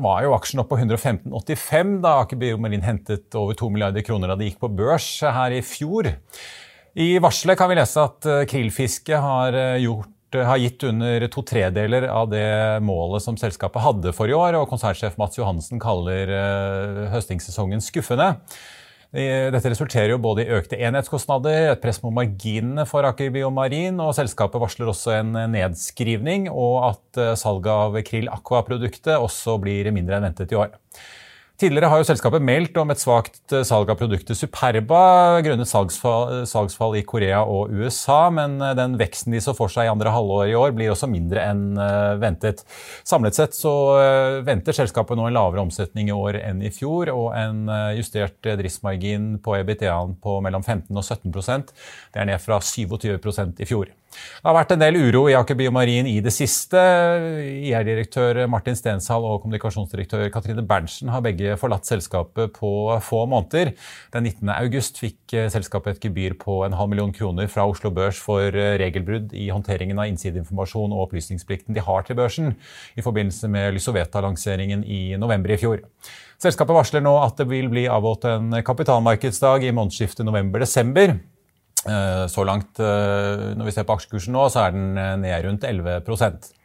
var 0.03 0.27
jo 0.27 0.35
aksjen 0.35 0.61
opp 0.61 0.69
på 0.69 0.77
115,85 0.77 1.97
da 2.03 2.19
Aker 2.19 2.37
Biomarin 2.43 2.85
hentet 2.85 3.33
over 3.39 3.57
2 3.57 3.71
milliarder 3.73 4.05
kroner 4.05 4.29
da 4.29 4.37
de 4.37 4.51
gikk 4.51 4.59
på 4.61 4.75
børs 4.75 5.07
her 5.23 5.55
i 5.55 5.63
fjor. 5.65 6.11
I 6.97 7.19
varselet 7.21 7.57
kan 7.57 7.69
vi 7.69 7.77
lese 7.77 8.01
at 8.01 8.25
eh, 8.25 8.45
krillfiske 8.49 9.19
har, 9.21 9.53
eh, 9.53 9.83
eh, 9.83 10.45
har 10.45 10.57
gitt 10.57 10.83
under 10.89 11.27
to 11.29 11.43
tredeler 11.45 12.07
av 12.09 12.29
det 12.31 12.81
målet 12.85 13.23
som 13.23 13.37
selskapet 13.37 13.83
hadde 13.83 14.13
for 14.15 14.29
i 14.29 14.35
år, 14.37 14.57
og 14.57 14.69
konsernsjef 14.71 15.17
Mats 15.21 15.37
Johansen 15.37 15.81
kaller 15.81 16.33
høstingssesongen 17.13 17.81
skuffende. 17.81 18.35
Dette 19.09 19.71
resulterer 19.73 20.11
jo 20.11 20.19
både 20.21 20.43
i 20.43 20.51
økte 20.53 20.77
enhetskostnader, 20.77 21.71
et 21.71 21.79
press 21.81 21.97
på 21.97 22.11
marginene 22.13 22.83
for 22.85 23.07
Aker 23.09 23.31
Biomarin, 23.33 23.97
og 23.97 24.13
selskapet 24.13 24.61
varsler 24.61 24.91
også 24.91 25.15
en 25.15 25.33
nedskrivning, 25.49 26.45
og 26.53 26.91
at 26.91 27.21
salget 27.41 27.71
av 27.73 27.97
Krill 28.05 28.29
Aqua-produktet 28.29 29.17
også 29.17 29.57
blir 29.63 29.89
mindre 29.95 30.19
enn 30.19 30.29
ventet 30.29 30.53
i 30.53 30.59
år. 30.61 30.77
Tidligere 31.59 31.89
har 31.91 31.99
jo 31.99 32.05
selskapet 32.07 32.43
meldt 32.45 32.77
om 32.79 32.87
et 32.93 33.01
svakt 33.01 33.51
eh, 33.51 33.65
salg 33.67 33.89
av 33.91 33.97
produktet 33.99 34.37
Superba 34.39 35.41
grunnet 35.43 35.67
salgsfall, 35.67 36.45
salgsfall, 36.47 36.95
i 36.95 37.03
Korea 37.03 37.41
og 37.43 37.73
USA, 37.75 38.29
men 38.31 38.55
eh, 38.63 38.71
den 38.79 38.95
veksten 38.99 39.35
de 39.35 39.41
så 39.43 39.51
for 39.57 39.71
seg 39.73 39.89
i 39.89 39.91
andre 39.91 40.13
halvår 40.15 40.53
i 40.53 40.55
år, 40.55 40.71
blir 40.77 40.93
også 40.93 41.11
mindre 41.11 41.43
enn 41.51 41.75
eh, 41.75 42.15
ventet. 42.21 42.63
Samlet 43.03 43.35
sett 43.35 43.59
så 43.59 43.73
venter 44.47 44.75
selskapet 44.77 45.19
nå 45.19 45.27
en 45.27 45.35
lavere 45.35 45.65
omsetning 45.65 46.07
i 46.07 46.15
år 46.15 46.39
enn 46.39 46.63
i 46.63 46.71
fjor, 46.71 47.11
og 47.11 47.33
en 47.35 47.67
justert 47.97 48.39
driftsmargin 48.39 49.33
på 49.43 49.59
EBTA-en 49.59 50.15
på 50.23 50.39
mellom 50.45 50.63
15 50.63 50.95
og 50.95 51.03
17% 51.03 51.73
Det 51.73 52.21
er 52.23 52.31
ned 52.31 52.39
fra 52.39 52.63
27% 52.63 53.59
i 53.59 53.67
fjor. 53.67 53.91
Det 54.09 54.47
har 54.47 54.55
vært 54.55 54.71
en 54.73 54.81
del 54.81 54.97
uro 54.97 55.25
i 55.29 55.35
Aker 55.37 55.57
Biomarin 55.59 56.07
i 56.09 56.17
det 56.23 56.31
siste. 56.33 56.79
IR-direktør 57.69 58.41
Martin 58.51 58.77
Stenshall 58.77 59.25
og 59.27 59.41
kommunikasjonsdirektør 59.43 60.29
Katrine 60.33 60.63
Berntsen 60.65 61.11
har 61.13 61.23
begge 61.25 61.57
forlatt 61.59 61.89
selskapet 61.89 62.55
på 62.55 62.71
få 63.05 63.23
måneder. 63.29 63.73
Den 64.15 64.25
19. 64.25 64.49
august 64.55 64.99
fikk 65.01 65.35
selskapet 65.53 65.97
et 65.97 66.07
gebyr 66.07 66.37
på 66.39 66.61
en 66.65 66.77
halv 66.77 66.93
million 66.93 67.13
kroner 67.15 67.49
fra 67.51 67.67
Oslo 67.69 67.91
Børs 67.93 68.19
for 68.23 68.49
regelbrudd 68.53 69.35
i 69.37 69.49
håndteringen 69.53 69.99
av 70.01 70.09
innsideinformasjon 70.09 70.95
og 70.95 71.05
opplysningsplikten 71.07 71.77
de 71.77 71.85
har 71.85 72.07
til 72.07 72.17
børsen 72.19 72.55
i 72.97 73.05
forbindelse 73.05 73.51
med 73.51 73.75
Lysoveta-lanseringen 73.77 74.85
i 74.87 75.03
november 75.21 75.53
i 75.53 75.59
fjor. 75.61 75.83
Selskapet 76.39 76.77
varsler 76.77 77.03
nå 77.03 77.17
at 77.21 77.35
det 77.39 77.49
vil 77.49 77.67
bli 77.71 77.83
avholdt 77.91 78.29
en 78.29 78.61
kapitalmarkedsdag 78.65 79.67
i 79.67 79.75
månedsskiftet 79.75 80.27
november-desember. 80.27 81.19
Eh, 81.87 82.27
så 82.27 82.43
langt, 82.43 82.79
eh, 82.79 83.55
når 83.55 83.69
vi 83.69 83.73
ser 83.75 83.85
på 83.87 83.95
aksjekursen 83.95 84.35
nå, 84.35 84.47
så 84.51 84.65
er 84.65 84.73
den 84.75 84.97
eh, 84.99 85.19
ned 85.21 85.45
rundt 85.47 85.67
11% 85.67 86.55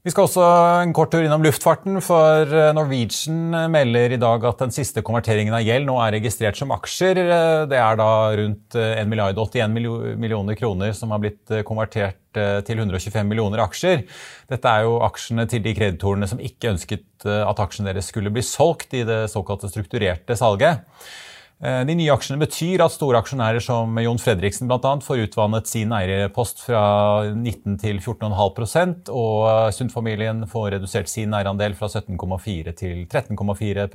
vi 0.00 0.08
skal 0.08 0.24
også 0.24 0.44
en 0.80 0.94
kort 0.96 1.10
tur 1.12 1.20
innom 1.20 1.42
luftfarten, 1.44 1.98
for 2.00 2.48
Norwegian 2.72 3.52
melder 3.68 4.14
i 4.14 4.18
dag 4.22 4.46
at 4.48 4.62
den 4.62 4.72
siste 4.72 5.02
konverteringen 5.04 5.52
av 5.52 5.60
gjeld 5.60 5.84
nå 5.84 5.98
er 6.00 6.14
registrert 6.16 6.56
som 6.56 6.72
aksjer. 6.72 7.20
Det 7.68 7.76
er 7.76 7.98
da 8.00 8.08
rundt 8.40 8.78
1 8.80 9.10
milliard 9.12 9.36
81 9.36 9.76
millioner 9.76 10.56
kroner 10.56 10.96
som 10.96 11.12
har 11.12 11.20
blitt 11.20 11.52
konvertert 11.68 12.16
til 12.32 12.80
125 12.80 13.28
millioner 13.28 13.60
aksjer. 13.66 14.06
Dette 14.48 14.72
er 14.72 14.88
jo 14.88 15.02
aksjene 15.04 15.44
til 15.52 15.68
de 15.68 15.76
kreditorene 15.76 16.32
som 16.32 16.40
ikke 16.40 16.72
ønsket 16.72 17.28
at 17.28 17.60
aksjene 17.60 17.92
deres 17.92 18.08
skulle 18.08 18.32
bli 18.32 18.40
solgt 18.40 18.96
i 18.96 19.04
det 19.04 19.26
såkalte 19.28 19.68
strukturerte 19.68 20.32
salget. 20.32 20.80
Eh, 21.60 21.82
de 21.84 21.92
nye 21.92 22.08
aksjene 22.08 22.40
betyr 22.40 22.80
at 22.80 22.94
store 22.94 23.20
aksjonærer 23.20 23.60
som 23.60 23.98
Jon 24.00 24.20
Fredriksen 24.20 24.70
annet, 24.70 25.04
får 25.04 25.26
utvannet 25.26 25.68
sin 25.68 25.92
eierpost 25.92 26.62
fra 26.64 26.84
19 27.36 27.76
til 27.82 28.00
14,5 28.00 29.10
og 29.12 29.74
Sund-familien 29.76 30.46
får 30.48 30.70
redusert 30.78 31.12
sin 31.12 31.36
eierandel 31.36 31.76
fra 31.76 31.90
17,4 31.92 32.72
til 32.80 33.04
13,4 33.04 33.88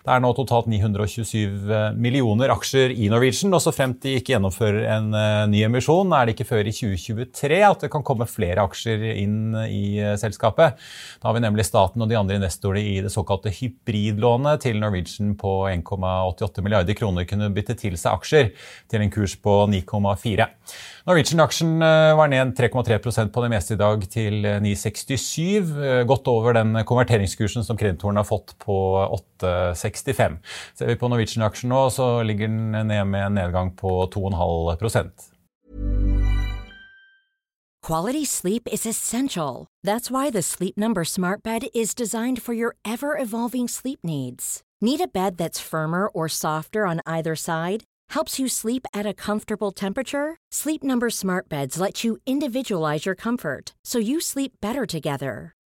det 0.00 0.12
er 0.14 0.22
nå 0.24 0.30
totalt 0.36 0.68
927 0.70 1.70
eh, 1.70 1.86
millioner 2.00 2.52
aksjer 2.54 2.94
i 2.94 3.10
Norwegian. 3.12 3.52
og 3.52 3.60
Så 3.60 3.72
fremt 3.76 4.00
de 4.04 4.14
ikke 4.16 4.34
gjennomfører 4.34 4.86
en 4.94 5.10
uh, 5.12 5.44
ny 5.50 5.60
emisjon, 5.66 6.14
er 6.16 6.26
det 6.26 6.36
ikke 6.36 6.48
før 6.48 6.70
i 6.70 6.72
2023 6.72 7.60
at 7.66 7.84
det 7.84 7.90
kan 7.92 8.04
komme 8.06 8.28
flere 8.30 8.64
aksjer 8.64 9.04
inn 9.12 9.52
i 9.66 10.00
uh, 10.00 10.14
selskapet. 10.20 10.80
Da 11.20 11.28
har 11.28 11.36
vi 11.36 11.44
nemlig 11.44 11.68
staten 11.68 12.00
og 12.00 12.08
de 12.08 12.16
andre 12.16 12.38
investorene 12.40 12.80
i 12.80 13.02
det 13.04 13.12
såkalte 13.12 13.52
hybridlånet 13.52 14.64
til 14.64 14.80
Norwegian 14.80 15.34
på 15.40 15.52
1,88 15.68 16.64
milliarder 16.64 16.96
kroner 16.96 17.28
kunne 17.28 17.52
bytte 17.52 17.76
til 17.80 17.98
seg 18.00 18.16
aksjer 18.16 18.54
til 18.88 19.04
en 19.04 19.12
kurs 19.12 19.36
på 19.36 19.60
9,4. 19.68 20.48
Norwegian-aksjen 21.08 21.80
eh, 21.82 22.12
var 22.18 22.28
ned 22.30 22.52
3,3% 22.58 23.32
på 23.32 23.42
det 23.44 23.50
meste 23.52 23.74
i 23.74 23.80
dag 23.80 24.02
til 24.12 24.44
9,67. 24.62 25.72
Eh, 25.80 26.02
godt 26.08 26.28
over 26.30 26.54
den 26.58 26.76
konverteringskursen 26.86 27.64
som 27.66 27.78
kreditorene 27.80 28.20
har 28.20 28.28
fått 28.28 28.54
på 28.60 28.76
8,65. 29.90 30.38
Ser 30.74 30.86
vi 30.86 30.96
på 30.96 31.10
Norwegian-aksjen 31.10 31.70
nå, 31.72 31.82
så 31.90 32.22
ligger 32.22 32.48
den 32.48 32.72
ned 32.72 33.04
med 33.10 33.26
en 33.26 33.38
nedgang 33.40 33.74
på 33.76 34.06
2,5 34.14 35.10
Quality 37.82 38.24
sleep 38.24 38.68
is 38.72 38.86
essential. 38.86 39.66
That's 39.82 40.10
why 40.10 40.30
the 40.30 40.42
Sleep 40.42 40.76
Number 40.76 41.04
smart 41.04 41.42
bed 41.42 41.62
is 41.74 41.94
designed 41.94 42.42
for 42.42 42.52
your 42.52 42.76
ever-evolving 42.84 43.68
sleep 43.68 44.00
needs. 44.04 44.62
Need 44.80 45.00
a 45.00 45.08
bed 45.08 45.36
that's 45.38 45.60
firmer 45.60 46.08
or 46.08 46.28
softer 46.28 46.86
on 46.86 47.00
either 47.06 47.34
side? 47.36 47.84
helps 48.10 48.38
you 48.38 48.48
sleep 48.48 48.86
at 48.94 49.06
a 49.06 49.14
comfortable 49.14 49.72
temperature? 49.72 50.36
Sleep 50.52 50.82
Number 50.82 51.10
smart 51.10 51.48
beds 51.48 51.80
let 51.80 52.04
you 52.04 52.18
individualize 52.26 53.06
your 53.06 53.16
comfort 53.16 53.74
so 53.84 53.98
you 53.98 54.20
sleep 54.20 54.52
better 54.60 54.86
together. 54.86 55.54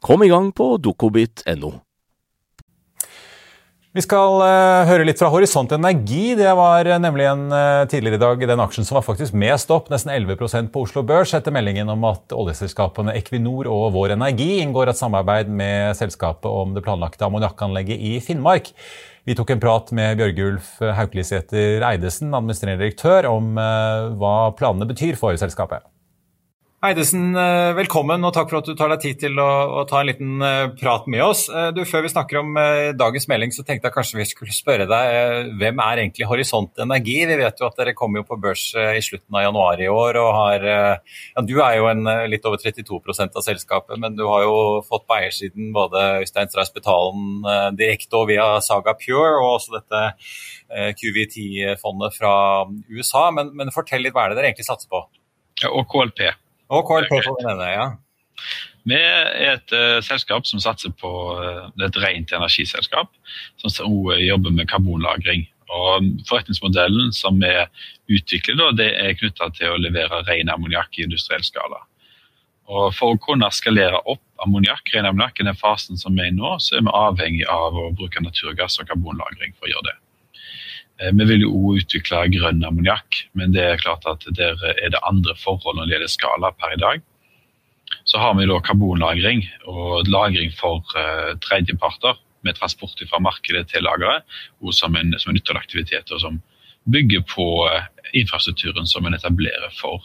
Kom 0.00 0.22
i 0.24 0.28
gang 0.32 0.48
på 0.56 0.74
dokobit.no. 0.80 1.74
Vi 3.90 4.04
skal 4.04 4.36
uh, 4.38 4.86
høre 4.86 5.02
litt 5.04 5.18
fra 5.18 5.28
Horisont 5.32 5.72
Energi. 5.74 6.36
Det 6.38 6.48
var 6.56 6.86
uh, 6.86 6.94
nemlig 7.02 7.26
en 7.26 7.42
uh, 7.50 7.88
tidligere 7.90 8.16
i 8.16 8.22
dag 8.22 8.44
den 8.52 8.62
aksjen 8.62 8.86
som 8.86 8.96
var 8.96 9.04
faktisk 9.04 9.34
mest 9.34 9.72
opp, 9.74 9.90
nesten 9.90 10.12
11% 10.14 10.70
på 10.72 10.84
Oslo 10.86 11.02
Børs, 11.04 11.34
etter 11.36 11.52
meldingen 11.52 11.90
om 11.90 12.06
at 12.08 12.32
oljeselskapene 12.32 13.16
Equinor 13.18 13.68
og 13.68 13.90
Vår 13.98 14.14
Energi 14.14 14.62
inngår 14.62 14.94
et 14.94 15.02
samarbeid 15.02 15.50
med 15.52 15.98
selskapet 15.98 16.48
om 16.48 16.72
det 16.76 16.86
planlagte 16.86 17.26
ammoniakkanlegget 17.26 17.98
i 17.98 18.16
Finnmark. 18.24 18.70
Vi 19.28 19.36
tok 19.36 19.52
en 19.52 19.60
prat 19.66 19.90
med 19.92 20.16
Bjørgulf 20.22 20.78
Hauklisæter 20.96 21.82
Eidesen, 21.90 22.30
administrerende 22.32 22.80
direktør, 22.80 23.28
om 23.34 23.52
hva 23.58 24.36
planene 24.56 24.88
betyr 24.88 25.18
for 25.20 25.36
selskapet. 25.36 25.84
Eidesen, 26.80 27.34
eh, 27.36 27.74
velkommen 27.76 28.22
og 28.24 28.30
takk 28.32 28.46
for 28.48 28.62
at 28.62 28.68
du 28.70 28.72
tar 28.72 28.88
deg 28.88 29.02
tid 29.02 29.18
til 29.20 29.36
å, 29.36 29.48
å 29.76 29.80
ta 29.84 29.98
en 30.00 30.06
liten 30.08 30.40
uh, 30.40 30.70
prat 30.80 31.04
med 31.12 31.20
oss. 31.20 31.42
Uh, 31.52 31.66
du, 31.76 31.82
før 31.84 32.06
vi 32.06 32.12
snakker 32.14 32.38
om 32.40 32.56
dagens 32.96 33.28
melding, 33.28 33.52
så 33.52 33.66
tenkte 33.68 33.90
jeg 33.90 33.96
kanskje 33.98 34.16
vi 34.16 34.26
skulle 34.30 34.56
spørre 34.56 34.86
deg 34.88 35.50
hvem 35.60 35.82
er 35.84 36.00
egentlig 36.00 36.30
Horisont 36.30 36.80
Energi? 36.80 37.18
Vi 37.28 37.36
vet 37.36 37.60
jo 37.60 37.68
at 37.68 37.76
dere 37.76 37.92
kom 37.98 38.16
jo 38.16 38.24
på 38.24 38.40
børs 38.40 38.64
i 38.96 39.04
slutten 39.04 39.36
av 39.36 39.44
januar 39.44 39.84
i 39.84 39.90
år 39.92 40.20
og 40.22 40.30
har 40.38 40.66
ja, 40.70 41.44
Du 41.44 41.54
er 41.60 41.76
jo 41.82 41.92
en, 41.92 42.14
litt 42.32 42.48
over 42.48 42.64
32% 42.64 43.36
av 43.36 43.44
selskapet, 43.44 44.00
men 44.00 44.16
du 44.16 44.24
har 44.24 44.48
jo 44.48 44.58
fått 44.88 45.04
på 45.04 45.20
eiersiden 45.20 45.74
både 45.76 46.08
Øystein 46.24 46.48
Strauss 46.48 46.72
Betalen 46.72 47.44
direkte 47.76 48.24
og 48.24 48.30
via 48.32 48.54
Saga 48.64 48.96
Pure, 48.96 49.36
og 49.42 49.58
også 49.58 49.76
dette 49.76 50.94
QVT-fondet 50.96 52.16
fra 52.16 52.36
USA. 52.88 53.28
Men, 53.36 53.52
men 53.52 53.76
fortell 53.76 54.06
litt, 54.06 54.16
hva 54.16 54.30
er 54.30 54.32
det 54.32 54.40
dere 54.40 54.54
egentlig 54.54 54.72
satser 54.72 54.88
på? 54.88 55.04
Ja, 55.60 55.74
og 55.74 55.84
KLP. 55.92 56.30
Og 56.70 56.86
KLP 56.86 57.16
får 57.24 57.36
vi 57.40 57.46
nevne, 57.48 57.70
ja. 57.74 57.86
Vi 58.88 58.96
er 58.96 59.56
et 59.56 59.74
uh, 59.76 59.98
selskap 60.04 60.46
som 60.48 60.62
satser 60.62 60.92
på 60.96 61.10
uh, 61.36 61.68
et 61.84 61.98
rent 62.00 62.32
energiselskap, 62.32 63.10
som 63.60 63.68
også 63.68 64.16
jobber 64.22 64.54
med 64.54 64.70
karbonlagring. 64.70 65.44
Og 65.70 66.06
Forretningsmodellen 66.26 67.12
som 67.14 67.38
vi 67.42 67.52
utvikler, 68.16 68.56
da, 68.58 68.70
det 68.74 68.88
er 68.98 69.18
knytta 69.18 69.50
til 69.58 69.74
å 69.74 69.80
levere 69.82 70.24
ren 70.26 70.50
ammoniakk 70.50 70.98
i 70.98 71.06
industriell 71.06 71.44
skala. 71.46 71.84
Og 72.70 72.94
For 72.94 73.14
å 73.14 73.20
kunne 73.22 73.50
skalere 73.54 73.98
opp 74.06 74.22
ammoniakk, 74.44 74.94
ren 74.94 75.08
ammoniakk 75.10 75.42
i 75.42 75.46
den 75.46 75.58
fasen 75.58 75.98
som 76.00 76.16
vi 76.16 76.24
er 76.24 76.32
i 76.32 76.36
nå, 76.36 76.56
så 76.62 76.78
er 76.78 76.86
vi 76.86 76.94
avhengig 77.02 77.46
av 77.50 77.76
å 77.76 77.90
bruke 77.94 78.22
naturgass 78.22 78.78
og 78.80 78.90
karbonlagring 78.90 79.54
for 79.58 79.68
å 79.68 79.74
gjøre 79.74 79.90
det. 79.90 79.96
Eh, 81.00 81.12
vi 81.12 81.24
vil 81.24 81.46
jo 81.46 81.52
også 81.54 81.84
utvikle 81.84 82.24
grønn 82.34 82.64
ammoniakk, 82.66 83.22
men 83.38 83.54
det 83.56 83.64
er 83.64 83.80
klart 83.80 84.06
at 84.10 84.26
der 84.36 84.58
er 84.70 84.92
det 84.92 85.04
andre 85.08 85.36
forhold 85.38 85.78
når 85.78 85.88
det 85.88 85.96
gjelder 85.96 86.12
skala 86.12 86.52
per 86.52 86.76
i 86.76 86.80
dag. 86.80 87.04
Så 88.04 88.20
har 88.22 88.34
vi 88.38 88.46
da 88.46 88.58
karbonlagring 88.62 89.42
og 89.70 90.08
lagring 90.08 90.52
for 90.54 90.84
uh, 90.94 91.32
tredjeparter 91.42 92.20
med 92.46 92.56
transport 92.56 93.00
fra 93.10 93.18
markedet 93.20 93.66
til 93.72 93.82
lageret, 93.84 94.22
som 94.72 94.94
en, 94.96 95.12
som 95.18 95.34
en 95.34 95.56
aktivitet 95.58 96.12
og 96.14 96.20
som 96.22 96.38
bygger 96.90 97.24
på 97.28 97.46
uh, 97.66 97.82
infrastrukturen 98.14 98.86
som 98.86 99.06
en 99.06 99.16
etablerer 99.18 99.74
for 99.74 100.04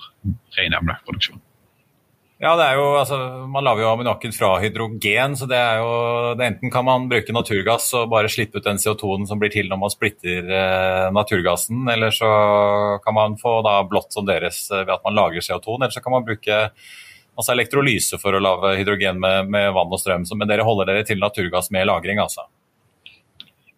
ren 0.58 0.74
ammoniakkproduksjon. 0.74 1.42
Ja, 2.36 2.52
det 2.60 2.66
er 2.68 2.76
jo, 2.76 2.88
altså, 3.00 3.18
Man 3.48 3.64
lager 3.64 3.86
jo 3.86 3.92
ammoniakken 3.94 4.34
fra 4.36 4.58
hydrogen, 4.60 5.38
så 5.40 5.48
det 5.48 5.56
er 5.56 5.80
jo 5.80 5.92
det 6.36 6.50
Enten 6.50 6.72
kan 6.74 6.84
man 6.84 7.08
bruke 7.12 7.32
naturgass 7.36 7.94
og 7.96 8.10
bare 8.12 8.32
slippe 8.32 8.60
ut 8.60 8.68
den 8.68 8.82
CO2-en 8.82 9.24
som 9.30 9.40
blir 9.40 9.54
til 9.54 9.72
når 9.72 9.80
man 9.80 9.94
splitter 9.94 10.52
eh, 10.52 11.06
naturgassen, 11.16 11.88
eller 11.94 12.12
så 12.12 12.30
kan 13.06 13.16
man 13.16 13.40
få 13.40 13.62
da 13.64 13.78
blått 13.88 14.12
som 14.12 14.28
deres 14.28 14.66
eh, 14.68 14.84
ved 14.84 14.98
at 14.98 15.08
man 15.08 15.16
lager 15.16 15.48
CO2-en, 15.48 15.86
eller 15.86 15.96
så 15.96 16.04
kan 16.04 16.18
man 16.18 16.28
bruke 16.28 16.60
altså 17.36 17.56
elektrolyse 17.56 18.20
for 18.20 18.36
å 18.36 18.44
lage 18.44 18.76
hydrogen 18.82 19.20
med, 19.24 19.48
med 19.56 19.72
vann 19.76 19.96
og 19.96 20.04
strøm. 20.04 20.28
Så, 20.28 20.36
men 20.36 20.52
dere 20.52 20.68
holder 20.68 20.92
dere 20.92 21.08
til 21.08 21.24
naturgass 21.24 21.72
med 21.72 21.88
lagring, 21.88 22.20
altså? 22.20 22.48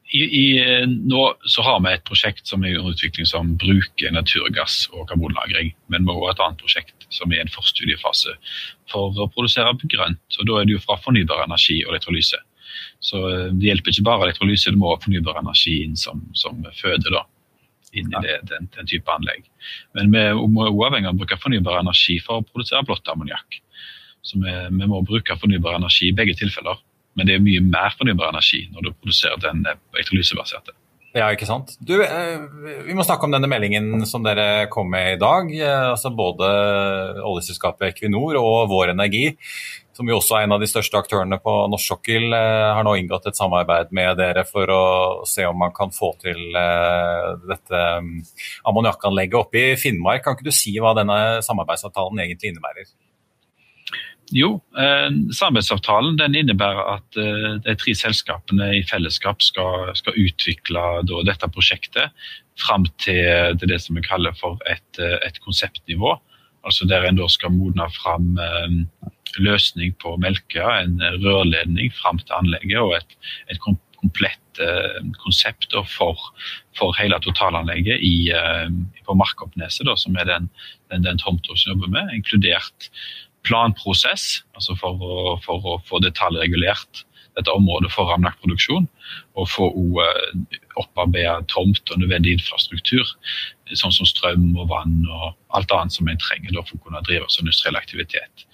I, 0.08 0.24
i, 0.24 0.46
nå 0.88 1.24
så 1.46 1.66
har 1.68 1.82
vi 1.84 1.94
et 1.94 2.06
prosjekt 2.08 2.48
som 2.48 2.64
er 2.64 2.78
under 2.80 2.96
utvikling 2.96 3.28
som 3.28 3.54
bruker 3.60 4.14
naturgass 4.16 4.86
og 4.94 5.10
karbonlagring. 5.10 5.74
Men 5.94 6.08
vi 6.08 6.14
har 6.16 6.24
også 6.24 6.34
et 6.34 6.46
annet 6.46 6.64
prosjekt 6.64 6.97
som 7.14 7.32
er 7.32 7.44
en 7.44 7.52
forstudiefase 7.52 8.36
for 8.92 9.16
å 9.16 9.30
produsere 9.32 9.74
grønt. 9.84 10.40
og 10.40 10.50
Da 10.50 10.60
er 10.60 10.68
det 10.68 10.78
jo 10.78 10.84
fra 10.84 11.00
fornybar 11.04 11.46
energi 11.46 11.80
og 11.86 11.94
elektrolyse. 11.94 12.40
Så 13.00 13.22
eh, 13.30 13.48
det 13.56 13.72
hjelper 13.72 13.94
ikke 13.94 14.08
bare 14.08 14.30
elektrolyse, 14.30 14.72
det 14.72 14.82
må 14.82 14.94
også 14.94 15.08
fornybar 15.08 15.42
energi 15.42 15.80
inn 15.86 15.96
som, 16.00 16.24
som 16.38 16.66
føde 16.78 17.14
da, 17.14 17.24
inn 17.94 18.12
i 18.12 18.24
det, 18.26 18.40
den, 18.52 18.68
den, 18.76 18.90
type 18.90 19.14
anlegg. 19.14 19.48
Men 19.98 20.12
vi 20.14 20.26
må 20.54 20.68
uavhengig 20.72 21.10
av 21.10 21.16
å 21.16 21.22
bruke 21.22 21.40
fornybar 21.42 21.82
energi 21.82 22.20
for 22.24 22.42
å 22.42 22.48
produsere 22.48 22.86
blått 22.88 23.08
ammoniakk. 23.14 23.62
Så 24.28 24.42
vi, 24.42 24.52
vi 24.52 24.90
må 24.90 25.02
bruke 25.08 25.40
fornybar 25.40 25.80
energi 25.80 26.10
i 26.10 26.16
begge 26.16 26.36
tilfeller. 26.40 26.82
Men 27.18 27.30
det 27.30 27.38
er 27.38 27.46
mye 27.46 27.64
mer 27.66 27.96
fornybar 27.98 28.34
energi 28.34 28.68
når 28.74 28.90
du 28.90 28.92
produserer 29.00 29.40
den 29.42 29.64
elektrolysebaserte. 29.66 30.76
Ja, 31.18 31.32
ikke 31.34 31.48
sant. 31.50 31.74
Du, 31.82 31.96
eh, 32.04 32.44
vi 32.86 32.94
må 32.94 33.02
snakke 33.06 33.26
om 33.26 33.34
denne 33.34 33.50
meldingen 33.50 34.06
som 34.06 34.26
dere 34.26 34.68
kom 34.70 34.92
med 34.94 35.16
i 35.16 35.20
dag. 35.22 35.50
Eh, 35.50 35.86
altså 35.94 36.12
Både 36.14 36.46
oljeselskapet 37.26 37.90
Equinor 37.90 38.38
og 38.38 38.70
Vår 38.70 38.92
Energi, 38.94 39.32
som 39.98 40.06
jo 40.06 40.20
også 40.20 40.38
er 40.38 40.46
en 40.46 40.54
av 40.54 40.62
de 40.62 40.70
største 40.70 41.00
aktørene 41.00 41.40
på 41.42 41.56
norsk 41.72 41.94
sokkel, 41.96 42.28
eh, 42.38 42.68
har 42.78 42.86
nå 42.86 42.94
inngått 43.00 43.32
et 43.32 43.40
samarbeid 43.40 43.90
med 43.98 44.22
dere 44.22 44.46
for 44.46 44.70
å 44.70 44.84
se 45.26 45.48
om 45.50 45.58
man 45.58 45.74
kan 45.74 45.90
få 45.90 46.14
til 46.22 46.54
dette 46.54 47.82
mm, 48.06 48.14
ammoniakkanlegget 48.70 49.42
oppe 49.42 49.64
i 49.64 49.76
Finnmark. 49.76 50.22
Kan 50.24 50.38
ikke 50.38 50.52
du 50.52 50.54
si 50.54 50.78
hva 50.78 50.94
denne 50.94 51.42
samarbeidsavtalen 51.42 52.28
egentlig 52.28 52.54
innebærer? 52.54 52.94
Jo, 54.36 54.58
eh, 54.76 55.08
samarbeidsavtalen 55.32 56.18
den 56.20 56.36
innebærer 56.36 56.98
at 56.98 57.20
eh, 57.22 57.54
de 57.64 57.76
tre 57.80 57.94
selskapene 57.96 58.74
i 58.76 58.84
fellesskap 58.84 59.44
skal, 59.44 59.94
skal 59.96 60.18
utvikle 60.20 60.84
da, 61.08 61.22
dette 61.30 61.48
prosjektet 61.54 62.12
fram 62.60 62.90
til, 63.00 63.56
det, 63.56 63.70
det 63.72 63.80
som 63.80 63.96
vi 63.96 64.04
kaller 64.04 64.36
for 64.36 64.60
et, 64.68 65.00
eh, 65.00 65.16
et 65.24 65.40
konseptnivå. 65.46 66.18
Altså 66.68 66.88
Der 66.90 67.08
en 67.08 67.16
da 67.16 67.28
skal 67.32 67.56
modne 67.56 67.86
fram 67.96 68.34
løsning 69.40 69.94
på 70.02 70.18
Melkøya, 70.20 70.82
en 70.82 70.98
rørledning 71.24 71.94
fram 71.96 72.20
til 72.20 72.36
anlegget 72.36 72.82
og 72.82 72.98
et, 72.98 73.16
et 73.48 73.62
komplett 73.62 74.60
konsept 75.22 75.72
for, 75.94 76.20
for, 76.76 76.92
hele 76.98 77.20
totalanlegget 77.24 78.04
i, 78.04 78.34
på 79.06 79.16
Markoppneset, 79.16 79.88
som 80.02 80.18
er 80.20 80.28
den, 80.28 80.50
den, 80.92 81.06
den 81.06 81.22
tomta 81.22 81.56
vi 81.56 81.70
jobber 81.70 81.94
med, 81.94 82.12
inkludert 82.18 82.90
planprosess, 83.46 84.44
altså 84.58 84.76
for 84.80 85.04
å, 85.04 85.36
for 85.46 85.66
å 85.66 85.78
få 85.88 86.02
detaljregulert 86.04 87.06
dette 87.38 87.54
området 87.54 87.92
for 87.94 88.10
ramlagt 88.10 88.42
produksjon, 88.42 88.88
Og 89.38 89.46
få 89.50 89.68
uh, 89.70 90.58
opparbeida 90.82 91.38
tomt 91.54 91.92
og 91.94 92.02
nødvendig 92.02 92.34
infrastruktur, 92.36 93.06
sånn 93.78 93.94
som 93.94 94.10
strøm 94.10 94.50
og 94.58 94.68
vann 94.72 95.06
og 95.06 95.38
alt 95.56 95.72
annet 95.76 95.94
som 95.94 96.10
en 96.10 96.20
trenger 96.22 96.58
for 96.58 96.76
å 96.76 96.82
kunne 96.84 97.04
drive 97.08 97.30
som 97.30 97.46
industriell 97.46 97.78
aktivitet. 97.80 98.46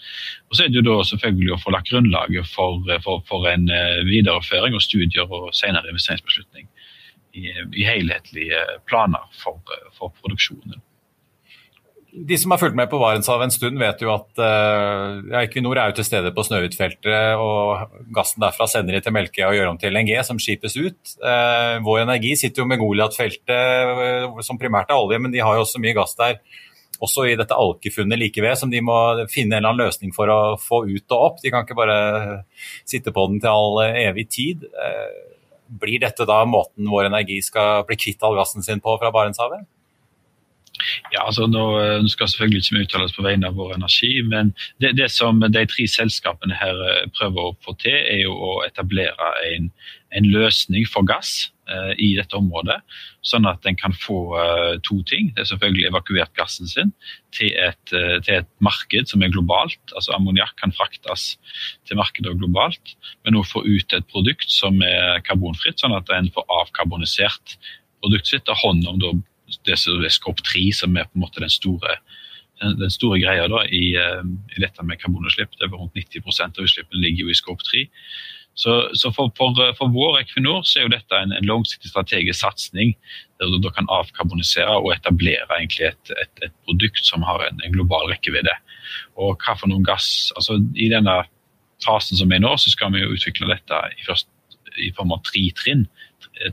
Og 0.50 0.58
Så 0.58 0.66
er 0.66 0.70
det 0.70 0.82
jo 0.82 0.86
da 0.90 1.00
selvfølgelig 1.08 1.56
å 1.56 1.62
få 1.64 1.74
lagt 1.74 1.90
grunnlaget 1.90 2.50
for, 2.52 2.84
for, 3.06 3.24
for 3.30 3.50
en 3.50 3.70
uh, 3.72 4.04
videreføring 4.10 4.76
og 4.76 4.84
studier 4.84 5.30
og 5.30 5.54
senere 5.56 5.90
investeringsbeslutning 5.90 6.68
i, 7.34 7.50
i 7.50 7.88
helhetlige 7.88 8.66
planer 8.90 9.24
for, 9.40 9.64
for 9.98 10.14
produksjonen 10.22 10.84
de 12.14 12.38
som 12.38 12.52
har 12.54 12.60
fulgt 12.62 12.76
med 12.78 12.90
på 12.92 13.00
Barentshavet 13.02 13.48
en 13.48 13.54
stund, 13.54 13.80
vet 13.82 14.02
jo 14.04 14.12
at 14.14 14.38
uh, 14.38 15.18
ja, 15.32 15.42
Equinor 15.42 15.80
er 15.82 15.90
jo 15.90 15.98
til 15.98 16.06
stede 16.06 16.32
på 16.36 16.44
Snøhvitfeltet, 16.46 17.40
og 17.42 17.96
gassen 18.14 18.44
derfra 18.44 18.68
sender 18.70 18.98
de 18.98 19.02
til 19.02 19.16
Melkøya 19.16 19.50
og 19.50 19.58
gjør 19.58 19.72
om 19.72 19.80
til 19.82 19.96
LNG, 19.96 20.14
som 20.28 20.42
skipes 20.42 20.78
ut. 20.78 21.16
Uh, 21.24 21.82
Vår 21.86 22.04
Energi 22.04 22.36
sitter 22.38 22.62
jo 22.62 22.70
med 22.70 22.82
Goliat-feltet, 22.84 24.30
uh, 24.30 24.38
som 24.46 24.62
primært 24.62 24.94
er 24.94 25.02
olje, 25.02 25.20
men 25.26 25.34
de 25.34 25.42
har 25.42 25.58
jo 25.58 25.66
også 25.66 25.82
mye 25.82 25.96
gass 25.98 26.14
der. 26.20 26.38
Også 27.04 27.26
i 27.28 27.36
dette 27.40 27.58
alkefunnet 27.58 28.22
like 28.22 28.46
ved, 28.46 28.54
som 28.62 28.70
de 28.72 28.84
må 28.86 29.00
finne 29.34 29.58
en 29.58 29.64
eller 29.64 29.74
annen 29.74 29.88
løsning 29.90 30.14
for 30.16 30.30
å 30.30 30.40
få 30.62 30.84
ut 30.86 31.18
og 31.18 31.20
opp. 31.32 31.42
De 31.42 31.52
kan 31.52 31.66
ikke 31.66 31.80
bare 31.82 32.44
sitte 32.86 33.12
på 33.12 33.26
den 33.32 33.42
til 33.44 33.50
all 33.50 33.82
evig 33.90 34.30
tid. 34.32 34.64
Blir 35.82 36.00
dette 36.06 36.30
da 36.30 36.44
måten 36.48 36.88
Vår 36.94 37.10
Energi 37.10 37.42
skal 37.44 37.84
bli 37.90 37.98
kvitt 38.00 38.24
all 38.24 38.38
gassen 38.38 38.64
sin 38.64 38.80
på 38.84 38.94
fra 39.02 39.12
Barentshavet? 39.12 39.66
Ja, 41.14 41.24
altså 41.26 41.48
nå, 41.50 41.64
nå 42.04 42.12
skal 42.12 42.30
selvfølgelig 42.32 42.64
ikke 42.64 42.78
vi 42.78 42.86
uttale 42.88 43.10
oss 43.10 43.16
på 43.16 43.26
vegne 43.26 43.50
av 43.50 43.58
Vår 43.60 43.76
Energi, 43.78 44.14
men 44.28 44.54
det, 44.84 44.96
det, 45.00 45.10
som 45.14 45.42
de 45.44 45.66
tre 45.70 45.88
selskapene 45.90 46.58
her 46.60 46.84
prøver 47.18 47.50
å 47.50 47.58
få 47.66 47.76
til, 47.84 47.98
er 47.98 48.24
jo 48.26 48.36
å 48.36 48.54
etablere 48.68 49.34
en, 49.52 49.72
en 50.14 50.32
løsning 50.34 50.88
for 50.90 51.08
gass 51.08 51.54
Eh, 51.64 51.94
i 51.96 52.10
dette 52.18 52.36
området, 52.36 52.76
sånn 53.24 53.46
at 53.48 53.64
en 53.70 53.78
kan 53.80 53.94
få 53.96 54.18
eh, 54.36 54.74
to 54.84 54.98
ting. 55.08 55.30
Det 55.32 55.46
er 55.46 55.48
selvfølgelig 55.48 55.86
evakuert 55.88 56.34
gassen 56.36 56.68
sin 56.68 56.90
til 57.32 57.54
et, 57.56 57.94
eh, 57.96 58.18
til 58.26 58.42
et 58.42 58.50
marked 58.60 59.08
som 59.08 59.24
er 59.24 59.32
globalt. 59.32 59.80
altså 59.96 60.12
Ammoniakk 60.18 60.58
kan 60.60 60.76
fraktes 60.76 61.38
til 61.88 62.02
markedet 62.02 62.36
globalt, 62.36 62.98
men 63.24 63.40
òg 63.40 63.48
få 63.48 63.64
ut 63.64 63.96
et 63.96 64.10
produkt 64.12 64.52
som 64.52 64.84
er 64.84 65.24
karbonfritt, 65.24 65.80
sånn 65.80 65.96
at 65.96 66.12
en 66.12 66.28
får 66.36 66.44
avkarbonisert 66.52 67.56
produktet 68.04 68.34
sitt 68.34 68.52
og 68.52 68.60
hånd 68.60 68.84
om 68.92 69.00
da, 69.00 69.14
det 69.68 69.80
som 69.80 70.04
er 70.04 70.14
skop 70.14 70.42
3, 70.46 70.68
som 70.76 70.98
er 70.98 71.10
på 71.10 71.18
en 71.20 71.26
måte 71.26 71.44
den 71.44 71.54
store 71.54 71.98
den 72.64 72.92
store 72.94 73.18
greia 73.20 73.48
da, 73.52 73.64
i, 73.66 73.98
i, 73.98 74.62
dette 74.62 74.86
med 74.86 75.02
karbonutslipp. 75.02 75.52
Det 75.58 75.68
er 75.68 75.74
Rundt 75.74 75.98
90% 75.98 76.60
av 76.60 76.68
utslippene 76.68 77.02
ligger 77.02 77.26
jo 77.26 77.34
i 77.34 77.36
skop 77.36 77.64
3. 77.68 77.82
Så, 78.56 78.74
så 78.94 79.10
for, 79.12 79.32
for, 79.38 79.58
for, 79.80 79.90
vår 79.90 80.20
Equinor 80.20 80.62
så 80.68 80.80
er 80.80 80.86
jo 80.86 80.94
dette 80.94 81.18
en, 81.18 81.34
en 81.34 81.48
langsiktig 81.50 81.90
strategisk 81.90 82.44
satsing 82.44 82.94
der 83.42 83.56
du 83.58 83.70
kan 83.74 83.90
avkarbonisere 83.90 84.76
og 84.78 84.92
etablere 84.94 85.58
et, 85.58 86.12
et, 86.14 86.44
et 86.46 86.54
produkt 86.68 87.02
som 87.02 87.26
har 87.26 87.42
en, 87.48 87.58
en, 87.66 87.74
global 87.74 88.12
rekkevidde. 88.12 88.54
Og 89.18 89.42
hva 89.42 89.58
for 89.58 89.72
noen 89.72 89.86
gass, 89.88 90.30
altså 90.38 90.60
I 90.78 90.92
denne 90.94 91.24
fasen 91.84 92.20
som 92.20 92.32
er 92.32 92.44
nå, 92.44 92.54
så 92.62 92.70
skal 92.72 92.94
vi 92.94 93.02
jo 93.02 93.16
utvikle 93.16 93.50
dette 93.50 93.82
i, 93.98 94.06
først, 94.06 94.30
i 94.78 94.94
form 94.94 95.16
av 95.18 95.26
tre 95.26 95.48
trinn. 95.58 95.88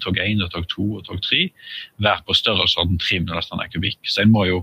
Tog 0.05 0.19
1, 0.19 0.43
og 0.45 0.53
tog 0.53 0.69
2 0.69 0.89
og 0.99 1.07
tog 1.07 1.23
3. 1.25 1.47
være 1.99 2.27
på 2.27 2.37
størrelsesorden 2.37 2.99
3 2.99 3.23
millioner 3.23 3.47
standard 3.47 3.73
kubikk. 3.73 3.99
Så 4.05 4.23
en 4.23 4.35
må 4.35 4.45
jo 4.49 4.61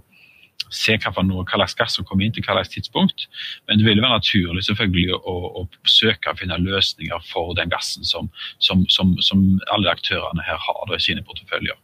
se 0.73 0.97
hva, 0.99 1.23
noe, 1.23 1.45
hva 1.47 1.59
slags 1.61 1.75
gass 1.79 1.97
som 1.97 2.05
kommer 2.07 2.25
inn 2.25 2.35
til 2.35 2.43
hva 2.45 2.57
slags 2.57 2.73
tidspunkt. 2.73 3.27
Men 3.67 3.79
det 3.79 3.87
vil 3.87 4.01
være 4.01 4.19
naturlig 4.19 4.65
selvfølgelig 4.67 5.17
å, 5.17 5.35
å 5.61 5.65
søke 5.87 6.33
å 6.33 6.39
finne 6.39 6.59
løsninger 6.61 7.27
for 7.31 7.55
den 7.57 7.71
gassen 7.73 8.07
som, 8.07 8.29
som, 8.59 8.85
som, 8.91 9.15
som 9.23 9.45
alle 9.73 9.93
aktørene 9.93 10.45
her 10.47 10.59
har 10.63 10.95
i 10.95 11.03
sine 11.03 11.23
porteføljer. 11.27 11.77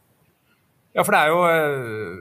Ja, 0.94 1.02
for 1.02 1.14
det 1.14 1.20
er 1.20 1.32
jo 1.32 1.40
eh, 1.50 2.18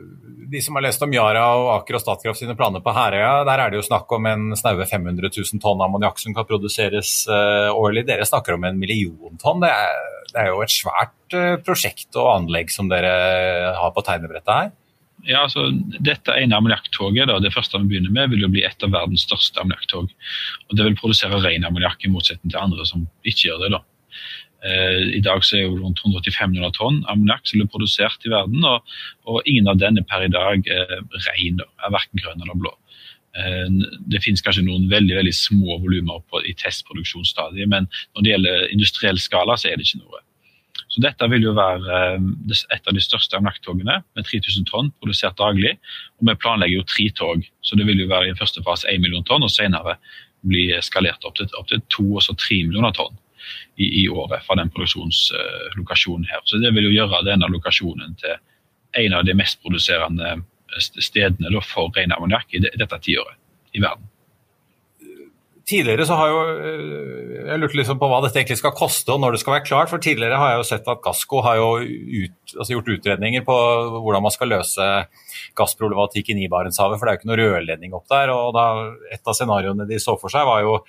De 0.54 0.62
som 0.66 0.78
har 0.78 0.86
lest 0.86 1.04
om 1.06 1.14
Yara 1.14 1.46
og 1.60 1.70
Aker 1.78 2.00
og 2.00 2.04
Statkraft 2.04 2.42
sine 2.42 2.56
planer 2.58 2.82
på 2.84 2.94
Herøya, 2.94 3.44
der 3.48 3.62
er 3.62 3.72
det 3.72 3.80
jo 3.80 3.86
snakk 3.86 4.12
om 4.18 4.28
en 4.30 4.58
snaue 4.58 4.86
500 4.90 5.30
000 5.30 5.62
tonn 5.62 5.82
ammoniakk 5.86 6.22
som 6.22 6.36
kan 6.36 6.48
produseres 6.50 7.24
uh, 7.30 7.70
årlig. 7.74 8.06
Dere 8.10 8.28
snakker 8.28 8.58
om 8.58 8.68
en 8.68 8.78
million 8.82 9.40
tonn. 9.42 9.64
Det 9.64 9.72
er, 9.74 9.98
det 10.30 10.44
er 10.44 10.52
jo 10.52 10.62
et 10.66 10.74
svært 10.74 11.38
uh, 11.38 11.56
prosjekt 11.66 12.20
og 12.22 12.30
anlegg 12.36 12.74
som 12.74 12.92
dere 12.92 13.14
har 13.80 13.94
på 13.96 14.06
tegnebrettet 14.06 14.54
her? 14.54 14.74
Ja, 15.24 15.46
altså, 15.46 15.70
Dette 16.04 16.36
ene 16.36 16.58
ammoniakktoget, 16.60 17.32
det 17.42 17.54
første 17.56 17.80
vi 17.82 17.94
begynner 17.94 18.14
med, 18.14 18.34
vil 18.34 18.44
jo 18.44 18.52
bli 18.52 18.66
et 18.68 18.86
av 18.86 18.94
verdens 18.94 19.24
største 19.24 19.62
ammoniakktog. 19.62 20.12
Og 20.70 20.78
det 20.78 20.90
vil 20.90 21.00
produsere 21.00 21.42
ren 21.42 21.66
ammoniakk, 21.66 22.04
i 22.04 22.12
motsetning 22.12 22.52
til 22.52 22.62
andre 22.62 22.86
som 22.90 23.08
ikke 23.24 23.48
gjør 23.48 23.66
det. 23.66 23.74
da. 23.78 23.84
Eh, 24.64 25.18
I 25.18 25.22
dag 25.24 25.44
så 25.44 25.58
er 25.58 25.66
jo 25.66 25.80
rundt 25.82 26.00
185 26.00 26.54
millioner 26.54 26.72
tonn 26.76 27.02
ammoniakk 27.12 27.50
som 27.50 27.60
blir 27.60 27.72
produsert 27.72 28.24
i 28.24 28.32
verden, 28.32 28.64
og, 28.64 28.96
og, 29.28 29.42
ingen 29.50 29.68
av 29.68 29.82
denne 29.82 30.06
per 30.08 30.24
i 30.24 30.32
dag 30.32 30.70
er 30.72 30.94
ren, 31.28 31.60
er 31.60 31.96
verken 31.96 32.22
grønn 32.22 32.44
eller 32.46 32.60
blå. 32.60 32.72
Eh, 33.36 33.68
det 34.14 34.22
finnes 34.24 34.44
kanskje 34.46 34.64
noen 34.64 34.88
veldig 34.92 35.18
veldig 35.20 35.34
små 35.36 35.80
volumer 35.84 36.48
i 36.48 36.56
testproduksjonsstadiet, 36.62 37.68
men 37.68 37.90
når 38.14 38.24
det 38.24 38.36
gjelder 38.36 38.70
industriell 38.70 39.20
skala, 39.20 39.58
så 39.60 39.72
er 39.72 39.80
det 39.80 39.90
ikke 39.90 40.06
noe. 40.06 40.24
Så 40.94 41.02
dette 41.02 41.28
vil 41.28 41.44
jo 41.44 41.56
være 41.58 42.00
eh, 42.14 42.62
et 42.78 42.88
av 42.88 42.96
de 42.96 43.04
største 43.04 43.36
ammoniakktogene 43.36 44.00
med 44.00 44.30
3000 44.30 44.70
tonn 44.70 44.94
produsert 45.02 45.36
daglig. 45.42 45.76
Og 46.22 46.30
vi 46.30 46.38
planlegger 46.40 46.80
jo 46.80 46.88
tre 46.88 47.10
tog, 47.20 47.44
så 47.66 47.76
det 47.76 47.90
vil 47.90 48.06
jo 48.06 48.12
være 48.14 48.32
i 48.32 48.38
første 48.40 48.64
fase 48.64 48.88
1 48.88 49.04
million 49.04 49.28
tonn, 49.28 49.44
og 49.44 49.52
senere 49.52 49.98
bli 50.48 50.70
skalert 50.84 51.24
opp 51.28 51.36
til, 51.40 51.52
opp 51.60 51.68
til 51.72 51.84
2 51.98 52.08
og 52.14 52.24
så 52.24 52.36
3 52.40 52.64
millioner 52.70 52.96
tonn 52.96 53.20
i, 53.76 54.04
i 54.04 54.08
året 54.10 54.46
fra 54.46 54.58
den 54.60 54.72
produksjonslokasjonen 54.74 56.30
her. 56.30 56.42
Så 56.50 56.62
det 56.64 56.74
vil 56.76 56.90
jo 56.90 56.96
gjøre 56.96 57.24
denne 57.28 57.50
lokasjonen 57.52 58.18
til 58.22 58.40
en 59.04 59.20
av 59.20 59.26
de 59.26 59.36
mest 59.38 59.62
produserende 59.64 60.40
stedene 60.80 61.62
for 61.68 61.94
ren 61.98 62.14
ammoniakk 62.16 62.58
i 62.58 62.64
dette 62.64 63.00
tiåret 63.02 63.40
i 63.74 63.82
verden. 63.82 64.10
Tidligere 65.64 66.04
så 66.04 66.16
har 66.20 66.28
jo 66.28 66.40
eh, 66.60 67.44
Jeg 67.48 67.60
lurte 67.62 67.78
liksom 67.80 68.00
på 68.00 68.08
hva 68.12 68.20
dette 68.26 68.36
egentlig 68.42 68.58
skal 68.60 68.74
koste 68.76 69.14
og 69.14 69.22
når 69.24 69.36
det 69.36 69.40
skal 69.44 69.56
være 69.56 69.66
klart. 69.68 69.92
For 69.92 70.02
tidligere 70.04 70.40
har 70.40 70.52
jeg 70.52 70.60
jo 70.60 70.68
sett 70.68 70.90
at 70.92 71.02
Gassco 71.06 71.40
har 71.46 71.60
jo 71.60 71.70
ut, 71.80 72.36
altså 72.58 72.76
gjort 72.76 72.92
utredninger 72.98 73.46
på 73.48 73.58
hvordan 74.04 74.26
man 74.26 74.36
skal 74.36 74.52
løse 74.52 74.88
gassproblematikken 75.56 76.42
i 76.44 76.50
Barentshavet. 76.52 77.00
For 77.00 77.08
det 77.08 77.14
er 77.14 77.16
jo 77.16 77.22
ikke 77.22 77.32
noe 77.32 77.40
rørledning 77.40 77.96
opp 77.96 78.10
der. 78.12 78.34
og 78.36 78.52
da, 78.58 78.66
Et 79.16 79.32
av 79.32 79.38
scenarioene 79.40 79.88
de 79.88 80.02
så 80.04 80.18
for 80.20 80.34
seg, 80.34 80.44
var 80.50 80.66
jo 80.68 80.82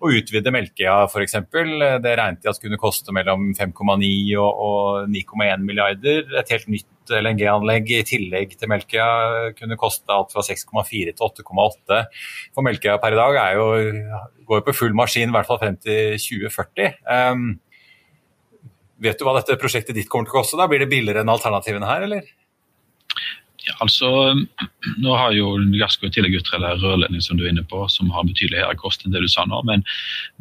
å 0.00 0.10
utvide 0.16 0.52
Melkøya 0.54 1.04
f.eks. 1.08 1.36
Det 1.50 2.14
regnet 2.16 2.40
de 2.42 2.50
at 2.50 2.60
kunne 2.62 2.78
koste 2.80 3.12
mellom 3.14 3.50
5,9 3.56 4.08
og, 4.40 4.62
og 4.64 5.12
9,1 5.12 5.66
milliarder. 5.66 6.24
Et 6.40 6.52
helt 6.54 6.70
nytt 6.72 7.14
LNG-anlegg 7.20 7.90
i 7.92 8.02
tillegg 8.06 8.54
til 8.56 8.70
Melkøya 8.70 9.52
kunne 9.58 9.78
koste 9.80 10.14
alt 10.14 10.32
fra 10.32 10.44
6,4 10.46 11.12
til 11.12 11.26
8,8. 11.26 12.02
For 12.56 12.66
Melkøya 12.66 12.96
per 13.02 13.16
i 13.16 13.20
dag 13.20 13.40
jo, 13.58 13.66
går 14.48 14.62
jo 14.62 14.68
på 14.68 14.76
full 14.82 14.96
maskin 14.96 15.32
i 15.32 15.36
hvert 15.36 15.50
fall 15.50 15.60
frem 15.62 15.76
til 15.80 16.16
2040. 16.16 17.00
Um, 17.04 17.50
vet 19.04 19.20
du 19.20 19.26
hva 19.26 19.36
dette 19.36 19.58
prosjektet 19.60 19.96
ditt 19.96 20.08
kommer 20.12 20.28
til 20.28 20.38
å 20.38 20.40
koste? 20.40 20.60
da? 20.60 20.68
Blir 20.70 20.84
det 20.84 20.92
billigere 20.92 21.24
enn 21.24 21.34
alternativene 21.36 21.88
her, 21.88 22.08
eller? 22.08 22.36
Ja, 23.66 23.74
altså, 23.84 24.08
Nå 25.04 25.14
har 25.16 25.34
jo 25.36 25.52
Gassco 25.76 26.08
i 26.08 26.12
tillegg 26.14 26.38
utredet 26.38 26.78
rørledning 26.80 27.22
som 27.24 27.38
du 27.38 27.44
er 27.44 27.52
inne 27.52 27.64
på, 27.68 27.82
som 27.92 28.10
har 28.14 28.24
betydelig 28.28 28.62
høyere 28.62 28.78
kost 28.80 29.04
enn 29.04 29.14
det 29.14 29.22
du 29.24 29.28
sa 29.30 29.44
nå. 29.48 29.60
Men, 29.68 29.84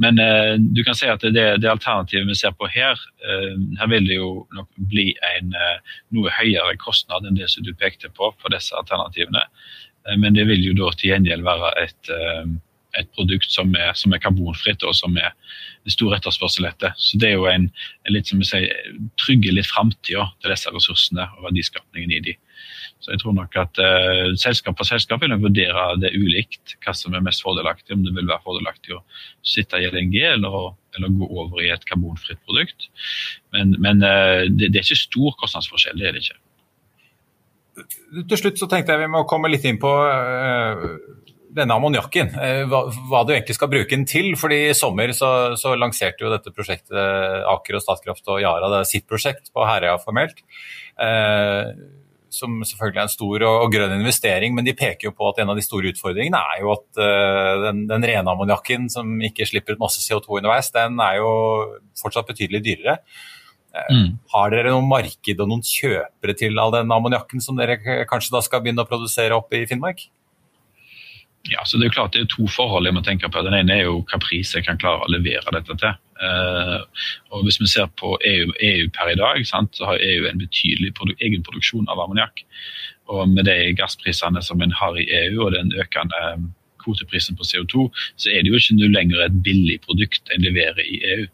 men 0.02 0.22
eh, 0.24 0.56
du 0.60 0.82
kan 0.88 0.98
si 0.98 1.10
at 1.12 1.26
det, 1.26 1.46
det 1.64 1.72
alternativet 1.72 2.30
vi 2.30 2.38
ser 2.40 2.56
på 2.56 2.70
her, 2.72 3.02
eh, 3.26 3.60
her 3.82 3.92
vil 3.92 4.08
det 4.08 4.20
jo 4.22 4.32
nok 4.56 4.70
bli 4.92 5.12
en 5.34 5.52
eh, 5.58 6.00
noe 6.16 6.34
høyere 6.40 6.80
kostnad 6.82 7.28
enn 7.28 7.40
det 7.40 7.52
som 7.52 7.68
du 7.68 7.74
pekte 7.76 8.12
på 8.16 8.32
for 8.40 8.56
disse 8.56 8.76
alternativene. 8.80 9.44
Eh, 10.08 10.18
men 10.18 10.38
det 10.38 10.48
vil 10.50 10.64
jo 10.72 10.80
da 10.80 10.92
til 10.96 11.14
gjengjeld 11.14 11.46
være 11.48 11.76
et, 11.84 12.14
eh, 12.16 12.58
et 13.04 13.12
produkt 13.16 13.52
som 13.52 13.76
er, 13.76 13.94
som 14.00 14.16
er, 14.16 14.24
karbonfritt 14.24 14.84
og 14.88 14.96
som 14.98 15.18
er 15.20 15.36
stor 15.92 16.16
etterspørsel 16.16 16.72
etter. 16.72 16.96
Så 16.98 17.20
det 17.20 17.34
er 17.34 17.38
jo 17.38 17.50
en, 17.52 17.70
en 18.08 18.16
litt 18.16 18.32
som 18.32 18.42
vi 18.42 18.48
sier, 18.48 18.94
trygge 19.22 19.54
litt 19.54 19.70
framtida 19.70 20.30
til 20.40 20.56
disse 20.56 20.72
ressursene 20.74 21.28
og 21.36 21.50
verdiskapningen 21.50 22.16
i 22.16 22.24
de. 22.30 22.40
Så 23.00 23.14
jeg 23.14 23.22
tror 23.22 23.36
nok 23.38 23.56
at 23.60 23.80
uh, 23.80 24.34
selskap 24.40 24.80
for 24.80 24.88
selskap 24.88 25.24
vil 25.24 25.36
vurdere 25.40 25.86
det 26.02 26.12
ulikt, 26.18 26.76
hva 26.84 26.94
som 26.98 27.16
er 27.16 27.24
mest 27.24 27.44
fordelaktig. 27.46 27.96
Om 27.96 28.04
det 28.06 28.16
vil 28.18 28.28
være 28.28 28.44
fordelaktig 28.44 28.98
å 28.98 29.04
sitte 29.46 29.80
i 29.80 29.88
LNG 29.88 30.18
eller, 30.34 30.74
eller 30.98 31.16
gå 31.22 31.30
over 31.32 31.64
i 31.64 31.72
et 31.74 31.88
karbonfritt 31.88 32.42
produkt. 32.44 32.90
Men, 33.56 33.78
men 33.80 34.04
uh, 34.04 34.44
det, 34.52 34.74
det, 34.74 34.82
er 34.82 34.86
ikke 34.86 35.00
stor 35.06 35.40
kostnadsforskjell, 35.40 36.00
det 36.02 36.10
er 36.10 36.18
det 36.18 36.26
ikke. 36.28 36.40
Til 38.28 38.42
slutt 38.42 38.60
så 38.60 38.68
tenkte 38.68 38.92
jeg 38.92 39.06
vi 39.06 39.14
må 39.14 39.24
komme 39.30 39.48
litt 39.52 39.64
inn 39.70 39.80
på 39.80 39.90
uh, 39.90 40.84
denne 41.56 41.80
ammoniakken. 41.80 42.34
Hva, 42.70 42.84
hva, 43.10 43.24
du 43.26 43.32
egentlig 43.34 43.56
skal 43.58 43.72
bruke 43.72 43.90
den 43.90 44.04
til. 44.06 44.36
fordi 44.38 44.60
I 44.68 44.76
sommer 44.78 45.10
så, 45.18 45.56
så 45.58 45.72
lanserte 45.80 46.22
jo 46.22 46.30
dette 46.30 46.54
prosjektet 46.54 46.94
Aker 47.50 47.80
og 47.80 47.82
Statkraft 47.82 48.30
og 48.30 48.44
Yara 48.44 48.70
det 48.70 48.84
er 48.84 48.92
sitt 48.92 49.08
prosjekt 49.10 49.50
på 49.56 49.66
Herøya 49.66 49.96
formelt. 50.04 50.44
Eh, 51.00 51.72
som 52.34 52.60
selvfølgelig 52.66 53.02
er 53.02 53.08
en 53.08 53.14
stor 53.14 53.46
og, 53.46 53.56
og, 53.64 53.72
grønn 53.74 53.96
investering, 53.98 54.54
men 54.56 54.68
de 54.68 54.76
peker 54.78 55.10
jo 55.10 55.16
på 55.16 55.30
at 55.30 55.42
en 55.42 55.52
av 55.54 55.60
de 55.60 55.66
store 55.66 55.94
utfordringene 55.94 56.40
er 56.54 56.62
jo 56.64 56.74
at 56.76 57.02
uh, 57.02 57.66
den, 57.68 57.84
den, 57.90 58.08
rene 58.12 58.36
ammoniakken 58.36 58.88
som 58.94 59.18
ikke 59.26 59.48
slipper 59.50 59.76
ut 59.76 59.84
masse 59.84 60.04
CO2 60.06 60.40
underveis, 60.42 60.72
den 60.76 61.00
er 61.04 61.20
jo 61.22 61.34
fortsatt 62.00 62.30
betydelig 62.30 62.64
dyrere. 62.68 63.00
Uh, 63.70 63.90
mm. 63.96 64.08
Har 64.36 64.54
dere 64.54 64.76
noen 64.76 64.90
marked 64.90 65.44
og 65.44 65.52
noen 65.52 65.66
kjøpere 65.66 66.38
til 66.38 66.62
all 66.62 66.74
den 66.78 66.96
ammoniakken 66.96 67.44
som 67.44 67.60
dere 67.60 67.80
kanskje 68.10 68.38
da 68.38 68.46
skal 68.46 68.64
begynne 68.66 68.86
å 68.86 68.90
produsere 68.90 69.38
opp 69.38 69.54
i 69.58 69.66
Finnmark? 69.70 70.08
Ja, 71.48 71.66
så 71.66 71.78
Det 71.78 71.84
er 71.84 71.90
jo 71.90 71.96
klart 71.96 72.14
det 72.14 72.22
er 72.22 72.30
to 72.36 72.48
forhold 72.52 72.86
jeg 72.86 72.94
må 72.94 73.02
tenke 73.02 73.30
på. 73.32 73.42
Den 73.42 73.56
ene 73.56 73.74
er 73.74 73.88
jo 73.88 74.02
hva 74.12 74.20
pris 74.20 74.52
jeg 74.56 74.66
kan 74.66 74.78
klare 74.78 75.06
å 75.06 75.12
levere 75.12 75.54
dette 75.56 75.76
til. 75.80 75.96
Uh, 76.20 76.84
og 77.32 77.46
Hvis 77.48 77.62
vi 77.62 77.68
ser 77.72 77.88
på 78.02 78.18
EU, 78.28 78.52
EU 78.60 78.90
per 78.92 79.14
i 79.14 79.16
dag, 79.16 79.40
sant, 79.48 79.72
så 79.76 79.88
har 79.88 80.04
EU 80.04 80.28
en 80.28 80.42
betydelig 80.42 80.92
produ 80.98 81.16
egenproduksjon 81.16 81.88
av 81.88 82.04
ammoniakk. 82.04 82.44
Og 83.08 83.30
med 83.30 83.48
de 83.48 83.72
gassprisene 83.80 84.44
som 84.44 84.62
en 84.62 84.76
har 84.76 85.00
i 85.00 85.08
EU 85.24 85.46
og 85.46 85.56
den 85.56 85.72
økende 85.80 86.20
eh, 86.28 86.44
kvoteprisen 86.84 87.40
på 87.40 87.48
CO2, 87.48 87.88
så 88.20 88.30
er 88.30 88.44
det 88.44 88.52
jo 88.52 88.60
ikke 88.60 88.92
lenger 88.92 89.24
et 89.24 89.42
billig 89.44 89.80
produkt 89.88 90.30
en 90.36 90.44
leverer 90.44 90.84
i 90.84 91.02
EU. 91.16 91.28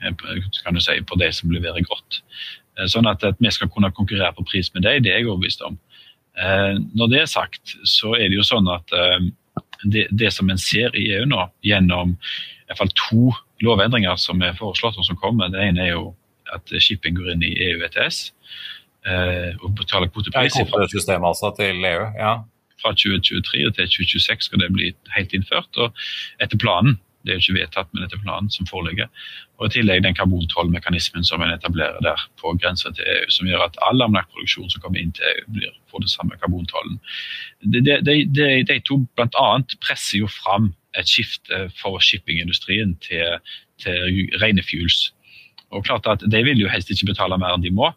Eh, 0.00 0.42
kan 0.62 0.78
du 0.78 0.80
si, 0.80 1.00
På 1.02 1.18
de 1.18 1.32
som 1.32 1.50
leverer 1.50 1.82
godt. 1.82 2.22
Sånn 2.88 3.06
at, 3.10 3.24
at 3.24 3.36
vi 3.42 3.50
skal 3.52 3.68
kunne 3.68 3.92
konkurrere 3.92 4.32
på 4.32 4.46
pris 4.48 4.70
med 4.72 4.86
dem, 4.86 5.02
det 5.02 5.12
er 5.12 5.20
jeg 5.20 5.28
overbevist 5.28 5.60
om. 5.66 5.76
Når 6.36 7.10
det 7.12 7.18
er 7.20 7.28
sagt, 7.28 7.74
så 7.84 8.14
er 8.16 8.30
det 8.30 8.38
jo 8.38 8.44
sånn 8.46 8.68
at 8.72 8.88
det, 9.84 10.06
det 10.10 10.30
som 10.32 10.50
en 10.50 10.60
ser 10.60 10.94
i 10.96 11.08
EU 11.16 11.26
nå, 11.28 11.44
gjennom 11.66 12.14
i 12.14 12.70
hvert 12.70 12.80
fall 12.80 12.92
to 12.96 13.32
lovendringer 13.62 14.16
som 14.20 14.42
er 14.42 14.56
foreslått 14.58 14.98
og 14.98 15.06
som 15.06 15.18
kommer. 15.20 15.52
Det 15.52 15.60
ene 15.60 15.84
er 15.84 15.92
jo 15.92 16.06
at 16.54 16.72
shipping 16.82 17.16
går 17.18 17.34
inn 17.34 17.44
i 17.46 17.52
EU 17.68 17.82
ETS. 17.86 18.32
eh, 19.06 19.52
betaler 19.58 19.76
betale 19.76 20.08
kvotepris. 20.08 20.58
Ja, 20.58 20.66
kvotesystemet 20.68 21.28
altså 21.32 21.52
til 21.58 21.84
EU, 21.84 22.04
ja. 22.18 22.34
Fra 22.82 22.92
2023 22.98 23.70
til 23.76 23.90
2026 23.94 24.48
skal 24.48 24.62
det 24.62 24.72
bli 24.74 24.92
helt 25.16 25.34
innført. 25.36 25.70
og 25.76 25.94
Etter 26.42 26.58
planen 26.58 26.98
det 27.22 27.32
er 27.32 27.38
jo 27.38 27.44
ikke 27.44 27.60
vedtatt, 27.60 27.90
med 27.92 28.04
dette 28.04 28.18
planen 28.22 28.50
som 28.50 28.68
foreligger. 28.68 29.08
Og 29.60 29.68
I 29.68 29.74
tillegg 29.76 30.02
den 30.04 30.16
karbontollmekanismen 30.18 31.24
som 31.26 31.42
en 31.44 31.54
etablerer 31.54 32.02
der 32.04 32.20
på 32.40 32.54
grensa 32.58 32.92
til 32.96 33.06
EU, 33.06 33.30
som 33.30 33.48
gjør 33.50 33.66
at 33.68 33.78
all 33.86 34.02
ammoniakkproduksjon 34.02 34.70
som 34.72 34.82
kommer 34.82 35.02
inn 35.02 35.14
til 35.16 35.28
EU, 35.30 35.46
blir, 35.56 35.72
får 35.92 36.04
den 36.04 36.12
samme 36.12 36.38
karbontollen. 36.42 37.00
De, 37.62 37.82
de, 37.84 37.98
de, 38.26 38.46
de 38.68 38.78
to 38.88 39.02
bl.a. 39.16 39.48
presser 39.84 40.22
jo 40.22 40.30
fram 40.30 40.72
et 40.98 41.08
skifte 41.08 41.66
for 41.78 42.02
shippingindustrien 42.04 42.96
til, 43.04 43.38
til 43.80 44.38
rene 44.42 44.64
fuels. 44.66 45.12
Og 45.72 45.86
klart 45.86 46.06
at 46.10 46.24
De 46.28 46.42
vil 46.44 46.60
jo 46.60 46.68
helst 46.68 46.90
ikke 46.92 47.12
betale 47.14 47.38
mer 47.40 47.54
enn 47.56 47.64
de 47.64 47.72
må, 47.72 47.88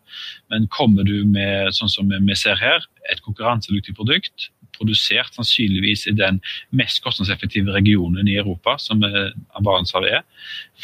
men 0.52 0.70
kommer 0.72 1.04
du 1.04 1.26
med 1.28 1.74
sånn 1.76 1.92
som 1.92 2.12
vi 2.14 2.38
ser 2.40 2.56
her, 2.62 2.86
et 3.12 3.22
konkurransedyktig 3.26 3.98
produkt, 3.98 4.50
produsert 4.78 5.34
sannsynligvis 5.36 6.06
i 6.12 6.16
den 6.18 6.42
mest 6.76 7.02
kostnadseffektive 7.06 7.74
regionen 7.76 8.28
i 8.28 8.38
Europa, 8.42 8.78
som 8.82 9.04
Barentshavet 9.04 10.20
er, 10.20 10.24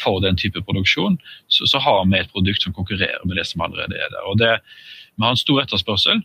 for 0.02 0.22
den 0.24 0.38
type 0.40 0.62
produksjon, 0.66 1.18
så, 1.48 1.66
så, 1.66 1.80
har 1.82 2.04
vi 2.08 2.20
et 2.20 2.32
produkt 2.32 2.62
som 2.62 2.74
konkurrerer 2.76 3.24
med 3.26 3.36
det 3.40 3.46
som 3.50 3.64
allerede 3.64 3.98
er 3.98 4.12
der. 4.12 4.28
Og 4.30 4.38
det, 4.38 4.58
Vi 5.16 5.24
har 5.24 5.34
en 5.34 5.36
stor 5.36 5.60
etterspørsel. 5.62 6.22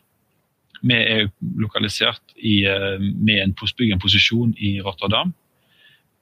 Vi 0.81 0.93
er 0.93 1.27
lokalisert 1.59 2.21
i, 2.37 2.63
eh, 2.65 2.99
med 2.99 3.41
en, 3.43 3.55
en 3.91 3.99
posisjon 3.99 4.55
i 4.57 4.79
Rotterdam 4.81 5.33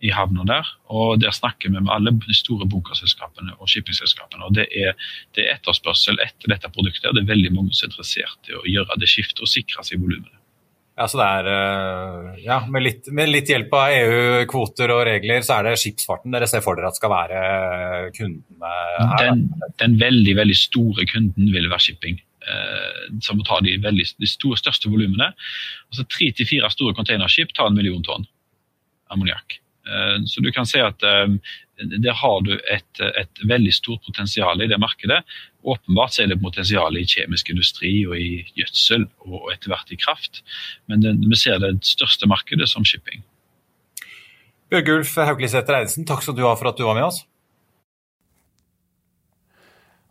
i 0.03 0.12
havna 0.12 0.43
der. 0.47 0.67
og 0.86 1.19
Der 1.21 1.31
snakker 1.31 1.69
vi 1.69 1.79
med 1.79 1.91
alle 1.91 2.12
de 2.12 2.34
store 2.34 2.67
bunkerselskapene 2.67 3.55
og 3.60 3.69
shippingselskapene. 3.69 4.43
og 4.43 4.55
det 4.55 4.67
er, 4.71 4.93
det 5.36 5.45
er, 5.45 5.55
etterspørsel 5.55 6.19
etter 6.23 6.51
dette 6.51 6.69
produktet. 6.69 7.05
og 7.10 7.15
Det 7.15 7.23
er 7.23 7.34
veldig 7.34 7.53
mange 7.53 7.73
som 7.73 7.88
er 7.88 7.93
interessert 7.93 8.49
i 8.49 8.58
å 8.58 8.65
gjøre 8.65 8.99
det 8.99 9.10
skiftet 9.10 9.41
og 9.41 9.51
sikre 9.51 9.84
seg 9.84 10.01
volumene. 10.01 10.44
Ja, 10.95 11.10
så 11.12 11.19
det 11.19 11.25
er, 11.27 11.47
eh, 11.51 12.43
ja, 12.45 12.62
med, 12.71 12.86
litt, 12.86 13.10
med 13.12 13.27
litt 13.27 13.49
hjelp 13.51 13.73
av 13.75 13.95
EU-kvoter 13.97 14.93
og 14.95 15.01
regler, 15.10 15.41
så 15.43 15.58
er 15.58 15.67
det 15.67 15.79
skipsfarten 15.81 16.31
dere 16.31 16.47
ser 16.47 16.63
for 16.63 16.79
dere 16.79 16.88
at 16.93 16.99
skal 16.99 17.12
være 17.12 17.41
kundene 18.15 18.71
her? 19.01 19.25
Den, 19.25 19.43
den 19.81 19.97
veldig, 19.99 20.38
veldig 20.39 20.55
store 20.55 21.08
kunden 21.12 21.51
vil 21.51 21.67
være 21.67 21.84
shipping. 21.89 22.21
Eh, 22.45 23.19
som 23.25 23.41
tar 23.43 23.65
de, 23.65 23.75
veldig, 23.81 24.05
de 24.21 24.29
store, 24.29 24.60
største 24.62 24.91
volumene. 24.91 25.31
Altså 25.89 26.08
Tre 26.08 26.31
til 26.38 26.47
fire 26.47 26.71
store 26.71 26.95
containerskip 26.95 27.51
tar 27.58 27.71
en 27.71 27.77
million 27.77 28.03
tonn 28.05 28.27
ammoniakk. 29.12 29.60
Eh, 29.86 30.17
så 30.26 30.41
du 30.41 30.52
kan 30.52 30.67
si 30.69 30.82
at 30.82 31.04
eh, 31.06 31.36
der 31.84 32.15
har 32.15 32.41
du 32.45 32.54
et, 32.56 33.02
et, 33.04 33.43
veldig 33.43 33.74
stort 33.76 34.06
potensial 34.08 34.62
i 34.63 34.69
det 34.71 34.80
markedet. 34.82 35.21
Åpenbart 35.63 36.19
er 36.19 36.32
det 36.32 36.39
potensial 36.41 36.98
i 36.98 37.06
kjemisk 37.10 37.52
industri 37.52 37.93
og 38.08 38.15
i 38.19 38.45
gjødsel 38.56 39.08
og 39.28 39.52
etter 39.54 39.74
hvert 39.74 39.91
i 39.91 40.00
kraft. 40.00 40.43
Men 40.88 41.04
det, 41.04 41.17
vi 41.26 41.39
ser 41.39 41.60
det 41.63 41.78
største 41.86 42.30
markedet 42.32 42.69
som 42.71 42.88
shipping. 42.88 43.26
Bjørgulf 44.71 45.13
Hauklisæter 45.21 45.82
Eidesen, 45.82 46.08
takk 46.08 46.24
skal 46.26 46.38
du 46.38 46.45
ha 46.48 46.56
for 46.58 46.71
at 46.71 46.80
du 46.80 46.88
var 46.88 46.98
med 46.98 47.10
oss. 47.12 47.21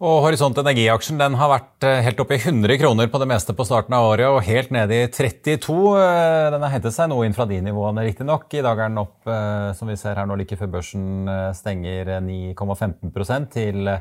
Og 0.03 0.25
Horisont 0.25 0.59
Energi-aksjen 0.59 1.21
den 1.21 1.37
har 1.39 1.51
vært 1.53 1.85
eh, 1.87 2.01
helt 2.03 2.19
oppe 2.19 2.35
i 2.35 2.41
100 2.41 2.81
kroner 2.81 3.07
på 3.13 3.19
det 3.23 3.29
meste 3.31 3.55
på 3.55 3.67
starten 3.69 3.95
av 3.95 4.09
året, 4.09 4.27
og 4.27 4.43
helt 4.43 4.73
nede 4.75 4.97
i 5.05 5.07
32. 5.07 5.77
Eh, 6.03 6.49
den 6.51 6.67
har 6.67 6.73
hentet 6.73 6.97
seg 6.97 7.13
noe 7.13 7.29
inn 7.29 7.37
fra 7.37 7.47
de 7.47 7.61
nivåene, 7.63 8.03
riktignok. 8.03 8.49
I 8.51 8.65
dag 8.67 8.75
er 8.75 8.91
den 8.91 8.99
opp, 9.05 9.21
eh, 9.31 9.71
som 9.79 9.87
vi 9.87 9.95
ser 10.01 10.19
her 10.19 10.27
nå 10.27 10.35
like 10.41 10.59
før 10.59 10.73
børsen 10.75 11.31
stenger, 11.55 12.11
9,15% 12.27 13.53
til 13.55 13.95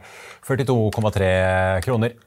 42,3 0.50 1.32
kroner. 1.86 2.18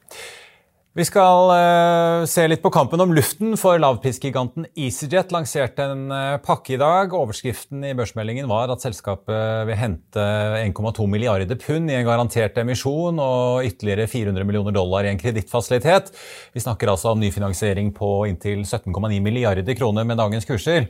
Vi 0.97 1.05
skal 1.05 1.51
uh, 1.53 2.23
se 2.25 2.41
litt 2.49 2.63
på 2.63 2.71
kampen 2.73 3.03
om 3.03 3.11
luften, 3.13 3.51
for 3.61 3.77
lavprisgiganten 3.77 4.65
EasyJet 4.73 5.29
lanserte 5.29 5.85
en 5.85 6.07
uh, 6.09 6.39
pakke 6.41 6.73
i 6.73 6.79
dag. 6.81 7.13
Overskriften 7.13 7.85
i 7.85 7.91
børsmeldingen 7.93 8.49
var 8.49 8.73
at 8.73 8.81
selskapet 8.81 9.69
vil 9.69 9.77
hente 9.77 10.25
1,2 10.63 11.05
milliarder 11.05 11.61
pund 11.61 11.93
i 11.93 11.99
en 11.99 12.07
garantert 12.07 12.57
emisjon 12.57 13.21
og 13.21 13.69
ytterligere 13.69 14.09
400 14.09 14.49
millioner 14.49 14.73
dollar 14.73 15.05
i 15.05 15.13
en 15.13 15.21
kredittfasilitet. 15.21 16.09
Vi 16.57 16.65
snakker 16.65 16.89
altså 16.89 17.13
om 17.13 17.21
nyfinansiering 17.21 17.93
på 17.93 18.23
inntil 18.31 18.65
17,9 18.65 19.21
milliarder 19.21 19.77
kroner 19.77 20.01
med 20.01 20.17
dagens 20.17 20.49
kurser. 20.49 20.89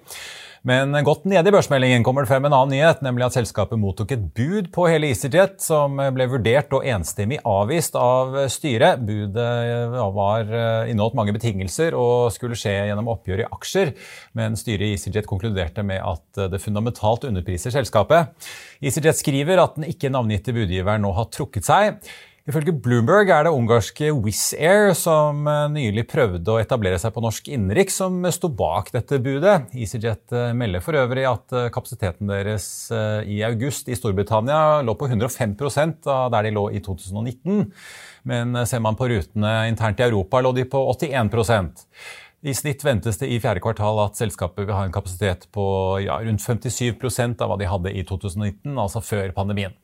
Men 0.68 0.92
godt 1.08 1.24
nede 1.30 1.48
i 1.48 1.54
børsmeldingen 1.54 2.04
kommer 2.04 2.26
det 2.26 2.28
frem 2.28 2.44
en 2.44 2.52
annen 2.52 2.74
nyhet, 2.76 3.00
nemlig 3.06 3.24
at 3.28 3.38
selskapet 3.38 3.80
mottok 3.80 4.10
et 4.12 4.26
bud 4.36 4.68
på 4.76 4.88
hele 4.92 5.08
EasyJet, 5.14 5.62
som 5.64 5.96
ble 5.96 6.28
vurdert 6.28 6.74
og 6.76 6.84
enstemmig 6.84 7.40
avvist 7.48 7.96
av 7.96 8.36
styret. 8.52 9.00
Budet 9.08 9.48
var 10.18 10.52
eh, 10.52 10.92
inneholdt 10.92 11.16
mange 11.16 11.36
betingelser 11.38 11.96
og 11.96 12.34
skulle 12.36 12.58
skje 12.60 12.76
gjennom 12.90 13.08
oppgjør 13.14 13.46
i 13.46 13.48
aksjer, 13.48 13.94
men 14.36 14.60
styret 14.60 14.90
i 14.90 14.98
EasyJet 14.98 15.30
konkluderte 15.30 15.88
med 15.88 16.04
at 16.04 16.48
det 16.52 16.60
fundamentalt 16.64 17.30
underpriser 17.30 17.72
selskapet. 17.72 18.36
EasyJet 18.84 19.24
skriver 19.24 19.64
at 19.64 19.80
den 19.80 19.88
ikke 19.88 20.12
navngitte 20.12 20.56
budgiveren 20.58 21.08
nå 21.08 21.16
har 21.16 21.32
trukket 21.32 21.70
seg. 21.70 22.02
Ifølge 22.48 22.72
Bloomberg 22.80 23.28
er 23.28 23.44
det 23.44 23.52
ungarske 23.52 24.08
Wizz 24.24 24.54
Air 24.56 24.94
som 24.96 25.42
eh, 25.52 25.66
nylig 25.68 26.06
prøvde 26.08 26.54
å 26.54 26.62
etablere 26.62 26.96
seg 27.02 27.12
på 27.12 27.20
norsk 27.20 27.50
innenriks, 27.52 27.98
som 28.00 28.22
sto 28.32 28.48
bak 28.48 28.88
dette 28.94 29.20
budet. 29.20 29.66
EasyJet 29.76 30.32
eh, 30.32 30.54
melder 30.56 30.80
for 30.86 30.96
øvrig 30.96 31.26
at 31.28 31.52
eh, 31.52 31.68
kapasiteten 31.76 32.32
deres 32.32 32.70
i 33.28 33.42
august 33.44 33.92
i 33.92 33.98
Storbritannia 34.00 34.80
lå 34.88 34.96
på 34.96 35.10
105% 35.12 36.08
av 36.14 36.30
der 36.38 36.48
de 36.48 36.54
lå 36.56 36.64
i 36.72 36.80
2019. 36.86 37.66
Men 38.32 38.62
ser 38.64 38.80
man 38.86 38.96
på 38.96 39.10
rutene 39.12 39.52
internt 39.68 40.00
i 40.00 40.08
Europa, 40.08 40.40
lå 40.40 40.54
de 40.56 40.64
på 40.72 40.86
81% 40.94 41.84
i 42.48 42.54
snitt 42.56 42.84
ventes 42.86 43.18
det 43.20 43.28
i 43.34 43.40
fjerde 43.42 43.60
kvartal 43.64 44.00
at 44.04 44.20
selskapet 44.20 44.68
vil 44.68 44.76
ha 44.78 44.86
en 44.86 44.94
kapasitet 44.94 45.48
på 45.52 45.66
ja, 46.06 46.20
rundt 46.24 46.44
57% 46.44 47.42
av 47.44 47.52
hva 47.52 47.58
de 47.60 47.68
hadde 47.68 47.92
i 47.92 48.06
2019, 48.08 48.78
altså 48.78 49.02
før 49.04 49.34
pandemien. 49.36 49.76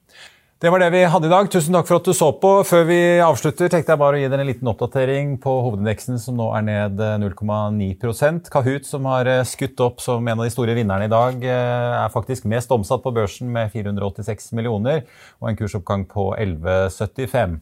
Det 0.63 0.71
var 0.71 0.79
det 0.79 0.93
vi 0.93 1.01
hadde 1.03 1.27
i 1.27 1.31
dag. 1.31 1.47
Tusen 1.51 1.75
takk 1.75 1.89
for 1.89 1.99
at 1.99 2.05
du 2.07 2.13
så 2.15 2.29
på. 2.39 2.49
Før 2.63 2.85
vi 2.87 2.97
avslutter, 3.19 3.67
tenkte 3.67 3.91
jeg 3.91 3.99
bare 3.99 4.15
å 4.15 4.21
gi 4.21 4.29
dere 4.31 4.45
en 4.45 4.47
liten 4.47 4.69
oppdatering 4.71 5.33
på 5.43 5.57
hovedindeksen, 5.65 6.15
som 6.23 6.37
nå 6.39 6.45
er 6.55 6.63
ned 6.63 7.01
0,9 7.19 7.89
eh, 7.91 8.37
Kahoot, 8.47 8.87
som 8.87 9.09
har 9.11 9.27
eh, 9.27 9.41
skutt 9.43 9.83
opp 9.83 9.99
som 9.99 10.23
en 10.23 10.39
av 10.39 10.47
de 10.47 10.53
store 10.55 10.77
vinnerne 10.77 11.09
i 11.09 11.11
dag, 11.11 11.43
eh, 11.43 11.97
er 11.97 12.15
faktisk 12.15 12.47
mest 12.47 12.71
omsatt 12.71 13.03
på 13.03 13.11
børsen 13.11 13.51
med 13.51 13.75
486 13.75 14.53
millioner 14.55 15.03
og 15.43 15.51
en 15.51 15.59
kursoppgang 15.59 16.07
på 16.07 16.29
11,75. 16.31 17.59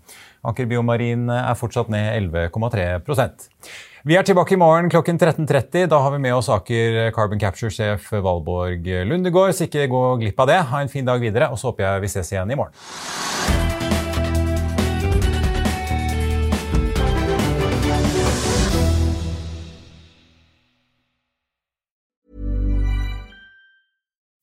Aker 0.54 0.70
Biomarin 0.70 1.26
er 1.34 1.58
fortsatt 1.58 1.90
ned 1.90 2.30
11,3 2.30 2.86
vi 4.04 4.16
er 4.18 4.24
tilbake 4.26 4.56
i 4.56 4.58
morgen 4.58 4.90
klokken 4.90 5.20
13.30. 5.20 5.86
Da 5.92 6.00
har 6.02 6.12
vi 6.12 6.20
med 6.20 6.34
oss 6.34 6.50
Aker 6.50 7.12
Carbon 7.14 7.40
Capture-sjef 7.40 8.12
Valborg 8.12 8.88
Lundegård, 9.06 9.54
så 9.54 9.68
ikke 9.68 9.86
gå 9.92 10.02
glipp 10.24 10.40
av 10.42 10.50
det. 10.50 10.58
Ha 10.72 10.82
en 10.82 10.90
fin 10.90 11.06
dag 11.06 11.22
videre, 11.22 11.52
og 11.54 11.60
så 11.62 11.70
håper 11.70 11.86
jeg 11.86 12.02
vi 12.02 12.10
ses 12.10 12.34
igjen 12.34 12.52
i 12.52 12.58
morgen. 12.58 12.74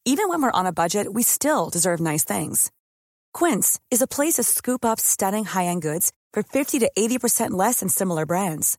Even 0.06 0.30
when 0.30 0.40
we're 0.40 0.58
on 0.58 0.66
a 0.66 0.72
budget, 0.72 1.12
we 1.12 1.22
still 1.22 1.68
deserve 1.68 2.00
nice 2.00 2.24
things. 2.24 2.70
Quince 3.34 3.78
is 3.90 4.02
a 4.02 4.06
place 4.06 4.34
to 4.34 4.42
scoop 4.42 4.84
up 4.84 4.98
stunning 4.98 5.44
high-end 5.44 5.82
goods 5.82 6.12
for 6.32 6.42
50 6.42 6.78
to 6.78 6.90
80% 6.98 7.50
less 7.50 7.80
than 7.80 7.88
similar 7.88 8.24
brands. 8.24 8.78